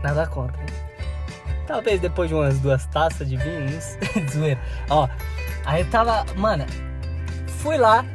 Nada 0.03 0.27
contra. 0.27 0.59
Talvez 1.65 2.01
depois 2.01 2.29
de 2.29 2.35
umas 2.35 2.59
duas 2.59 2.85
taças 2.87 3.29
de 3.29 3.37
vinho, 3.37 3.79
zoeira. 4.29 4.59
Ó, 4.89 5.07
aí 5.65 5.81
eu 5.81 5.89
tava, 5.89 6.25
mano, 6.35 6.65
fui 7.59 7.77
lá, 7.77 8.05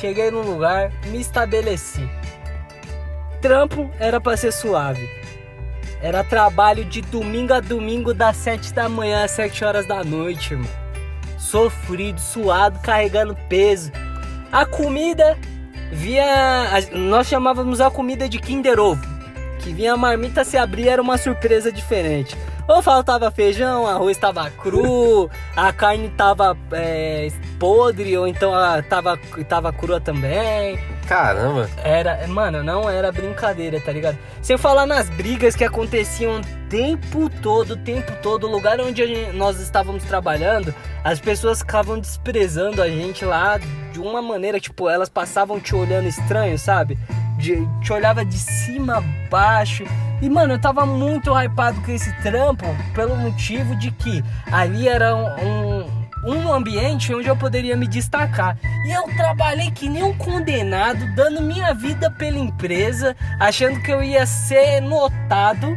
cheguei 0.00 0.30
no 0.30 0.42
lugar, 0.42 0.90
me 1.06 1.20
estabeleci. 1.20 2.08
Trampo 3.44 3.90
era 4.00 4.18
pra 4.18 4.38
ser 4.38 4.52
suave. 4.52 5.06
Era 6.00 6.24
trabalho 6.24 6.82
de 6.82 7.02
domingo 7.02 7.52
a 7.52 7.60
domingo, 7.60 8.14
das 8.14 8.36
7 8.38 8.72
da 8.72 8.88
manhã 8.88 9.22
às 9.22 9.32
7 9.32 9.66
horas 9.66 9.86
da 9.86 10.02
noite, 10.02 10.54
irmão. 10.54 10.70
Sofrido, 11.36 12.18
suado, 12.18 12.78
carregando 12.78 13.36
peso. 13.46 13.92
A 14.50 14.64
comida 14.64 15.36
via. 15.92 16.24
Nós 16.92 17.26
chamávamos 17.26 17.82
a 17.82 17.90
comida 17.90 18.30
de 18.30 18.38
Kinder 18.38 18.80
Ovo. 18.80 19.02
que 19.58 19.74
vinha 19.74 19.92
a 19.92 19.96
marmita 19.96 20.42
se 20.42 20.56
abria 20.56 20.92
era 20.92 21.02
uma 21.02 21.18
surpresa 21.18 21.70
diferente. 21.70 22.34
Ou 22.66 22.80
faltava 22.80 23.30
feijão, 23.30 23.86
arroz 23.86 24.16
tava 24.16 24.48
cru, 24.48 25.28
a 25.54 25.70
carne 25.70 26.08
tava 26.16 26.56
é, 26.72 27.28
podre, 27.68 28.14
ou 28.18 28.28
então 28.28 28.54
a, 28.54 28.82
tava, 28.82 29.16
tava 29.48 29.72
crua 29.72 29.98
também. 29.98 30.78
Caramba. 31.08 31.66
Era, 31.82 32.26
mano, 32.28 32.62
não 32.62 32.90
era 32.90 33.10
brincadeira, 33.10 33.80
tá 33.80 33.90
ligado? 33.90 34.18
Sem 34.42 34.58
falar 34.58 34.84
nas 34.84 35.08
brigas 35.08 35.56
que 35.56 35.64
aconteciam 35.64 36.40
o 36.40 36.68
tempo 36.68 37.30
todo, 37.40 37.70
o 37.70 37.76
tempo 37.78 38.12
todo, 38.22 38.46
o 38.46 38.50
lugar 38.50 38.78
onde 38.82 39.06
gente- 39.06 39.32
nós 39.34 39.58
estávamos 39.60 40.04
trabalhando, 40.04 40.74
as 41.02 41.18
pessoas 41.18 41.60
ficavam 41.60 41.98
desprezando 41.98 42.82
a 42.82 42.88
gente 42.88 43.24
lá 43.24 43.58
de 43.92 43.98
uma 43.98 44.20
maneira, 44.20 44.60
tipo, 44.60 44.90
elas 44.90 45.08
passavam 45.08 45.58
te 45.58 45.74
olhando 45.74 46.06
estranho, 46.06 46.58
sabe? 46.58 46.98
De- 47.38 47.66
te 47.82 47.92
olhava 47.94 48.26
de 48.26 48.36
cima 48.36 48.98
a 48.98 49.00
baixo. 49.30 49.84
E, 50.22 50.28
mano, 50.30 50.54
eu 50.54 50.58
tava 50.58 50.86
muito 50.86 51.32
hypado 51.34 51.80
com 51.82 51.90
esse 51.90 52.10
trampo 52.22 52.64
pelo 52.94 53.16
motivo 53.16 53.74
de 53.76 53.90
que 53.90 54.22
ali 54.52 54.86
era 54.88 55.14
um- 55.14 55.73
um 55.73 55.73
um 56.26 56.52
ambiente 56.52 57.14
onde 57.14 57.28
eu 57.28 57.36
poderia 57.36 57.76
me 57.76 57.86
destacar. 57.86 58.56
E 58.86 58.90
eu 58.90 59.04
trabalhei 59.16 59.70
que 59.70 59.88
nem 59.88 60.02
um 60.02 60.16
condenado, 60.16 61.14
dando 61.14 61.42
minha 61.42 61.72
vida 61.74 62.10
pela 62.10 62.38
empresa, 62.38 63.14
achando 63.38 63.80
que 63.80 63.92
eu 63.92 64.02
ia 64.02 64.24
ser 64.26 64.80
notado, 64.80 65.76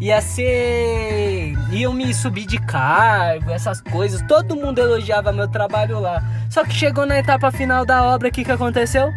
ia 0.00 0.20
ser. 0.20 1.54
iam 1.70 1.92
me 1.92 2.12
subir 2.12 2.46
de 2.46 2.58
cargo, 2.58 3.50
essas 3.50 3.80
coisas. 3.80 4.22
Todo 4.22 4.56
mundo 4.56 4.78
elogiava 4.78 5.32
meu 5.32 5.48
trabalho 5.48 6.00
lá. 6.00 6.22
Só 6.50 6.64
que 6.64 6.74
chegou 6.74 7.06
na 7.06 7.18
etapa 7.18 7.50
final 7.50 7.84
da 7.84 8.02
obra, 8.02 8.28
o 8.28 8.32
que, 8.32 8.44
que 8.44 8.52
aconteceu? 8.52 9.12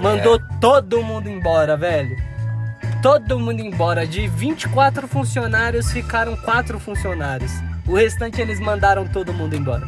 Mandou 0.00 0.38
todo 0.60 1.02
mundo 1.02 1.28
embora, 1.28 1.76
velho. 1.76 2.16
Todo 3.02 3.38
mundo 3.38 3.60
embora. 3.60 4.06
De 4.06 4.26
24 4.28 5.08
funcionários, 5.08 5.90
ficaram 5.90 6.36
4 6.36 6.78
funcionários. 6.78 7.52
O 7.86 7.94
restante 7.94 8.40
eles 8.40 8.58
mandaram 8.60 9.06
todo 9.06 9.32
mundo 9.32 9.54
embora. 9.54 9.86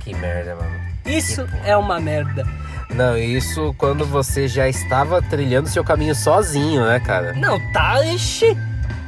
Que 0.00 0.14
merda, 0.14 0.54
mano. 0.54 0.86
Isso 1.04 1.44
Que 1.46 1.68
é 1.68 1.76
uma 1.76 2.00
merda. 2.00 2.46
Não, 2.94 3.16
isso 3.16 3.74
quando 3.76 4.04
você 4.06 4.46
já 4.46 4.68
estava 4.68 5.20
trilhando 5.20 5.68
seu 5.68 5.84
caminho 5.84 6.14
sozinho, 6.14 6.84
né, 6.86 7.00
cara? 7.00 7.32
Não, 7.34 7.60
tá, 7.72 8.04
ixi, 8.06 8.56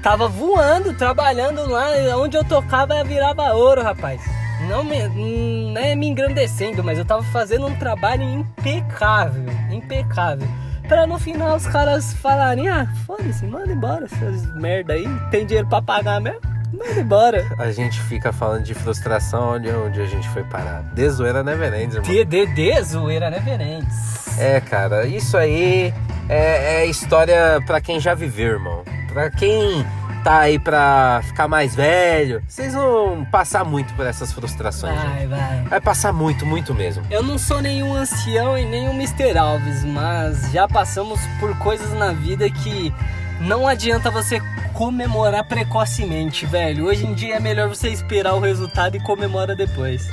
tava 0.02 0.28
voando, 0.28 0.92
trabalhando 0.94 1.68
lá, 1.68 1.90
onde 2.16 2.36
eu 2.36 2.44
tocava 2.44 3.02
virava 3.04 3.52
ouro, 3.54 3.82
rapaz. 3.82 4.20
Não, 4.68 4.82
me, 4.82 5.06
hum, 5.06 5.72
não 5.72 5.80
é 5.80 5.94
me 5.94 6.08
engrandecendo, 6.08 6.82
mas 6.82 6.98
eu 6.98 7.04
tava 7.04 7.22
fazendo 7.22 7.66
um 7.66 7.76
trabalho 7.76 8.22
impecável, 8.22 9.44
impecável. 9.70 10.48
Pra 10.88 11.06
no 11.06 11.18
final 11.18 11.56
os 11.56 11.66
caras 11.66 12.14
falarem, 12.14 12.68
ah, 12.68 12.86
foda-se, 13.06 13.46
manda 13.46 13.72
embora 13.72 14.06
essas 14.06 14.54
merda 14.54 14.94
aí, 14.94 15.06
tem 15.30 15.46
dinheiro 15.46 15.68
pra 15.68 15.80
pagar 15.80 16.20
mesmo? 16.20 16.40
Manda 16.72 17.00
embora. 17.00 17.46
A 17.58 17.70
gente 17.70 18.00
fica 18.02 18.32
falando 18.32 18.62
de 18.62 18.74
frustração 18.74 19.54
onde, 19.54 19.70
onde 19.70 20.00
a 20.00 20.06
gente 20.06 20.28
foi 20.30 20.44
parar. 20.44 20.82
Desoeira 20.94 21.42
Neverends, 21.42 21.96
irmão. 21.96 22.10
DDD, 22.10 22.82
zoeira, 22.82 23.30
né, 23.30 23.40
Verentes? 23.40 24.38
É, 24.38 24.60
cara, 24.60 25.06
isso 25.06 25.36
aí 25.36 25.92
é, 26.28 26.82
é 26.82 26.86
história 26.86 27.60
pra 27.66 27.80
quem 27.80 27.98
já 27.98 28.14
viveu, 28.14 28.52
irmão. 28.54 28.84
Pra 29.12 29.30
quem 29.30 29.84
tá 30.22 30.40
aí 30.40 30.58
pra 30.58 31.20
ficar 31.24 31.48
mais 31.48 31.74
velho, 31.74 32.42
vocês 32.46 32.74
vão 32.74 33.24
passar 33.30 33.64
muito 33.64 33.94
por 33.94 34.06
essas 34.06 34.32
frustrações. 34.32 34.94
gente. 35.00 35.08
Vai, 35.10 35.26
vai. 35.26 35.62
Vai 35.62 35.80
passar 35.80 36.12
muito, 36.12 36.44
muito 36.44 36.74
mesmo. 36.74 37.02
Eu 37.10 37.22
não 37.22 37.38
sou 37.38 37.60
nenhum 37.62 37.94
ancião 37.94 38.58
e 38.58 38.64
nem 38.64 38.88
um 38.88 38.94
Mr. 38.94 39.38
Alves, 39.38 39.84
mas 39.84 40.52
já 40.52 40.68
passamos 40.68 41.18
por 41.40 41.56
coisas 41.58 41.92
na 41.94 42.12
vida 42.12 42.48
que 42.50 42.92
não 43.40 43.66
adianta 43.66 44.10
você 44.10 44.40
comemorar 44.72 45.44
precocemente, 45.44 46.46
velho. 46.46 46.86
Hoje 46.86 47.06
em 47.06 47.14
dia 47.14 47.36
é 47.36 47.40
melhor 47.40 47.68
você 47.68 47.88
esperar 47.88 48.34
o 48.34 48.40
resultado 48.40 48.96
e 48.96 49.00
comemora 49.00 49.54
depois. 49.54 50.08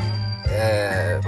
É. 0.49 1.19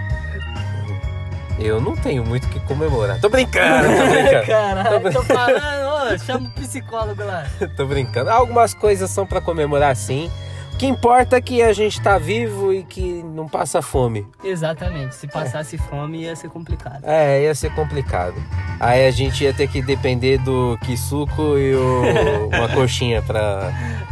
Eu 1.59 1.81
não 1.81 1.95
tenho 1.95 2.23
muito 2.23 2.45
o 2.45 2.49
que 2.49 2.59
comemorar. 2.61 3.19
Tô 3.19 3.29
brincando, 3.29 3.87
tô 3.87 4.05
brincando. 4.09 4.45
Caralho, 4.45 5.11
tô 5.11 5.23
falando, 5.23 6.13
ô, 6.13 6.17
chama 6.19 6.47
o 6.47 6.51
psicólogo 6.51 7.23
lá. 7.23 7.45
tô 7.75 7.85
brincando. 7.85 8.29
Algumas 8.29 8.73
coisas 8.73 9.09
são 9.09 9.25
pra 9.25 9.41
comemorar 9.41 9.95
sim. 9.95 10.31
O 10.77 10.79
que 10.79 10.85
importa 10.85 11.37
é 11.37 11.41
que 11.41 11.59
a 11.59 11.73
gente 11.73 11.99
tá 11.99 12.19
vivo 12.19 12.71
e 12.71 12.83
que 12.83 13.23
não 13.33 13.47
passa 13.47 13.81
fome. 13.81 14.27
Exatamente, 14.43 15.15
se 15.15 15.25
passasse 15.27 15.75
fome 15.75 16.19
ia 16.21 16.35
ser 16.35 16.49
complicado. 16.51 16.99
É, 17.01 17.41
ia 17.41 17.55
ser 17.55 17.71
complicado. 17.73 18.35
Aí 18.79 19.07
a 19.07 19.09
gente 19.09 19.43
ia 19.43 19.51
ter 19.51 19.67
que 19.67 19.81
depender 19.81 20.37
do 20.37 20.77
Kisuko 20.85 21.57
e 21.57 21.73
o, 21.73 22.49
uma 22.55 22.69
coxinha 22.69 23.23
pra 23.23 23.71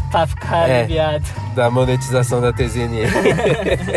Pra 0.10 0.25
ficar 0.25 0.67
É. 0.67 0.80
aliviado. 0.80 1.23
da 1.54 1.69
monetização 1.69 2.41
da 2.41 2.51
TZN. 2.51 2.97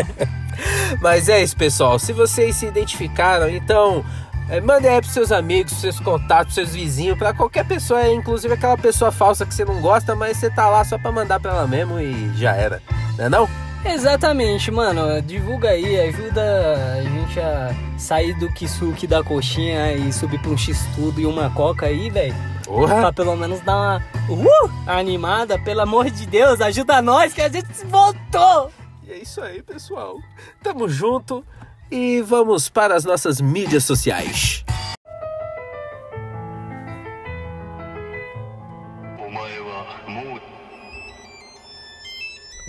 Mas 1.01 1.27
é 1.27 1.41
isso, 1.41 1.57
pessoal. 1.57 1.97
Se 1.97 2.13
vocês 2.13 2.55
se 2.55 2.67
identificaram, 2.67 3.49
então 3.49 4.05
é, 4.49 4.59
mandem 4.59 4.91
aí 4.91 4.99
pros 4.99 5.13
seus 5.13 5.31
amigos, 5.31 5.71
pros 5.71 5.81
seus 5.81 5.99
contatos, 5.99 6.53
pros 6.53 6.55
seus 6.55 6.69
vizinhos, 6.71 7.17
pra 7.17 7.33
qualquer 7.33 7.65
pessoa, 7.67 8.07
inclusive 8.09 8.53
aquela 8.53 8.77
pessoa 8.77 9.11
falsa 9.11 9.45
que 9.45 9.53
você 9.53 9.63
não 9.63 9.79
gosta, 9.79 10.15
mas 10.15 10.37
você 10.37 10.49
tá 10.49 10.67
lá 10.69 10.83
só 10.83 10.97
pra 10.97 11.11
mandar 11.11 11.39
pra 11.39 11.51
ela 11.51 11.67
mesmo 11.67 11.99
e 11.99 12.31
já 12.35 12.55
era. 12.55 12.81
Não 13.17 13.25
é 13.25 13.29
não? 13.29 13.49
Exatamente, 13.85 14.71
mano. 14.71 15.21
Divulga 15.21 15.69
aí, 15.69 15.99
ajuda 16.01 16.97
a 16.97 17.03
gente 17.03 17.39
a 17.39 17.73
sair 17.97 18.33
do 18.37 18.51
Kisuki 18.51 19.07
da 19.07 19.23
coxinha 19.23 19.93
e 19.93 20.11
subir 20.11 20.39
pra 20.39 20.51
um 20.51 20.57
X-Tudo 20.57 21.21
e 21.21 21.25
uma 21.25 21.49
coca 21.51 21.85
aí, 21.85 22.09
velho. 22.09 22.35
Pra 22.65 23.13
pelo 23.13 23.35
menos 23.35 23.61
dar 23.61 23.75
uma 23.75 23.97
uh, 24.29 24.71
animada, 24.85 25.57
pelo 25.57 25.81
amor 25.81 26.09
de 26.09 26.25
Deus, 26.25 26.59
ajuda 26.61 27.01
nós 27.01 27.33
que 27.33 27.41
a 27.41 27.49
gente 27.49 27.67
voltou! 27.85 28.71
E 29.07 29.11
é 29.11 29.17
isso 29.17 29.41
aí, 29.41 29.63
pessoal. 29.63 30.17
Tamo 30.61 30.87
junto 30.87 31.43
e 31.91 32.21
vamos 32.21 32.69
para 32.69 32.95
as 32.95 33.05
nossas 33.05 33.41
mídias 33.41 33.83
sociais. 33.83 34.63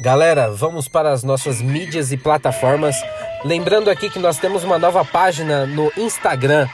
Galera, 0.02 0.50
vamos 0.50 0.88
para 0.88 1.12
as 1.12 1.22
nossas 1.22 1.60
mídias 1.60 2.10
e 2.10 2.16
plataformas. 2.16 2.96
Lembrando 3.44 3.90
aqui 3.90 4.08
que 4.08 4.18
nós 4.18 4.38
temos 4.38 4.64
uma 4.64 4.78
nova 4.78 5.04
página 5.04 5.66
no 5.66 5.92
Instagram, 5.94 6.66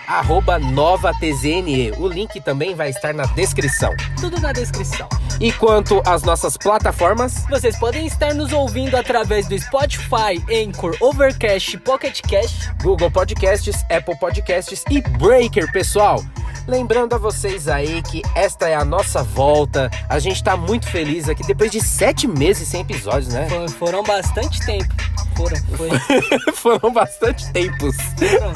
NovaTZNE. 0.61 1.91
O 1.99 2.07
link 2.07 2.41
também 2.41 2.77
vai 2.77 2.91
estar 2.91 3.13
na 3.13 3.25
descrição. 3.27 3.93
Tudo 4.21 4.41
na 4.41 4.53
descrição. 4.53 5.09
E 5.41 5.53
quanto 5.53 6.03
às 6.07 6.23
nossas 6.23 6.57
plataformas, 6.57 7.45
Vocês 7.51 7.79
podem 7.79 8.07
estar 8.07 8.33
nos 8.35 8.53
ouvindo 8.53 8.97
através 8.97 9.47
do 9.47 9.59
Spotify, 9.59 10.43
Anchor, 10.51 10.97
Overcast, 11.01 11.77
Pocket 11.79 12.21
Cast. 12.23 12.73
Google 12.83 13.11
Podcasts, 13.11 13.85
Apple 13.91 14.17
Podcasts 14.19 14.83
e 14.91 15.01
Breaker, 15.19 15.71
pessoal. 15.73 16.25
Lembrando 16.67 17.15
a 17.15 17.19
vocês 17.19 17.69
aí 17.69 18.03
que 18.03 18.23
esta 18.35 18.69
é 18.69 18.75
a 18.75 18.85
nossa 18.85 19.23
volta. 19.23 19.89
A 20.09 20.19
gente 20.19 20.43
tá 20.43 20.57
muito 20.57 20.87
feliz 20.89 21.29
aqui 21.29 21.47
depois 21.47 21.71
de 21.71 21.81
sete 21.81 22.27
meses 22.27 22.67
sem 22.67 22.81
episódios, 22.81 23.33
né? 23.33 23.47
For- 23.49 23.69
Foram 23.71 24.03
bastante 24.03 24.65
tempo. 24.67 24.93
Foram, 25.37 25.57
foi. 25.77 25.91
Foram 26.55 26.93
bastante 26.93 27.53
tempos. 27.53 27.95
foram. 28.19 28.53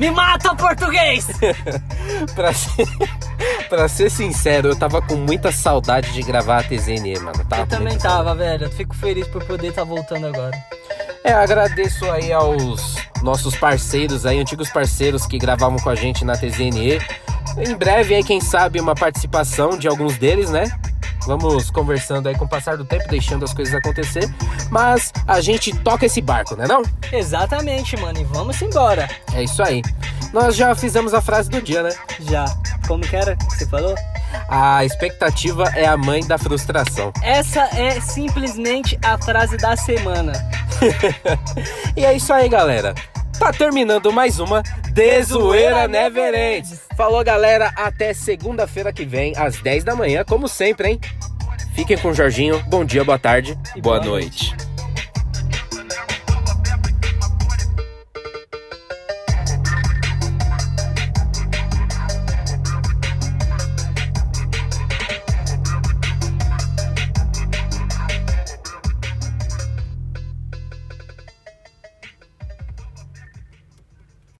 Me 0.00 0.10
mata, 0.10 0.54
português! 0.54 1.28
pra, 2.34 2.54
ser, 2.54 2.86
pra 3.68 3.86
ser 3.86 4.10
sincero, 4.10 4.68
eu 4.68 4.76
tava 4.76 5.02
com 5.02 5.14
muita 5.14 5.52
saudade 5.52 6.10
de 6.14 6.22
gravar 6.22 6.60
a 6.60 6.62
TZN, 6.62 7.20
mano. 7.22 7.44
Tava 7.46 7.62
Eu 7.62 7.66
também 7.66 7.98
tava, 7.98 8.34
velho. 8.34 8.64
Eu 8.64 8.70
fico 8.70 8.96
feliz 8.96 9.28
por 9.28 9.44
poder 9.44 9.66
estar 9.66 9.84
voltando 9.84 10.26
agora. 10.26 10.58
É, 11.22 11.34
agradeço 11.34 12.10
aí 12.10 12.32
aos 12.32 12.96
nossos 13.22 13.54
parceiros 13.56 14.24
aí, 14.24 14.40
antigos 14.40 14.70
parceiros 14.70 15.26
que 15.26 15.36
gravavam 15.36 15.78
com 15.78 15.90
a 15.90 15.94
gente 15.94 16.24
na 16.24 16.32
TZNE. 16.32 16.98
Em 17.58 17.76
breve 17.76 18.14
aí, 18.14 18.24
quem 18.24 18.40
sabe, 18.40 18.80
uma 18.80 18.94
participação 18.94 19.76
de 19.76 19.86
alguns 19.86 20.16
deles, 20.16 20.48
né? 20.48 20.64
Vamos 21.26 21.70
conversando 21.70 22.28
aí 22.28 22.36
com 22.36 22.44
o 22.44 22.48
passar 22.48 22.76
do 22.76 22.84
tempo, 22.84 23.08
deixando 23.08 23.44
as 23.44 23.54
coisas 23.54 23.74
acontecer. 23.74 24.28
Mas 24.70 25.12
a 25.26 25.40
gente 25.40 25.74
toca 25.76 26.06
esse 26.06 26.20
barco, 26.20 26.56
né 26.56 26.66
não? 26.66 26.82
Exatamente, 27.12 27.96
mano. 27.98 28.18
E 28.18 28.24
vamos 28.24 28.60
embora. 28.62 29.08
É 29.34 29.42
isso 29.42 29.62
aí. 29.62 29.82
Nós 30.32 30.56
já 30.56 30.74
fizemos 30.74 31.12
a 31.12 31.20
frase 31.20 31.50
do 31.50 31.60
dia, 31.60 31.82
né? 31.82 31.90
Já. 32.20 32.44
Como 32.86 33.02
que 33.02 33.16
era 33.16 33.36
que 33.36 33.44
você 33.44 33.66
falou? 33.66 33.94
A 34.48 34.84
expectativa 34.84 35.64
é 35.74 35.86
a 35.86 35.96
mãe 35.96 36.24
da 36.24 36.38
frustração. 36.38 37.12
Essa 37.22 37.62
é 37.76 38.00
simplesmente 38.00 38.98
a 39.02 39.18
frase 39.18 39.56
da 39.56 39.76
semana. 39.76 40.32
E 41.96 42.04
é 42.04 42.14
isso 42.14 42.32
aí, 42.32 42.48
galera. 42.48 42.94
Tá 43.40 43.54
terminando 43.54 44.12
mais 44.12 44.38
uma 44.38 44.62
Dezoeira 44.92 45.88
Never 45.88 46.34
Ends. 46.34 46.78
Falou, 46.94 47.24
galera. 47.24 47.72
Até 47.74 48.12
segunda-feira 48.12 48.92
que 48.92 49.06
vem, 49.06 49.32
às 49.34 49.62
10 49.62 49.82
da 49.82 49.96
manhã, 49.96 50.22
como 50.22 50.46
sempre, 50.46 50.90
hein? 50.90 51.00
Fiquem 51.74 51.96
com 51.96 52.08
o 52.08 52.14
Jorginho. 52.14 52.62
Bom 52.68 52.84
dia, 52.84 53.02
boa 53.02 53.18
tarde, 53.18 53.58
E 53.74 53.80
boa, 53.80 53.98
boa 53.98 54.10
noite. 54.10 54.54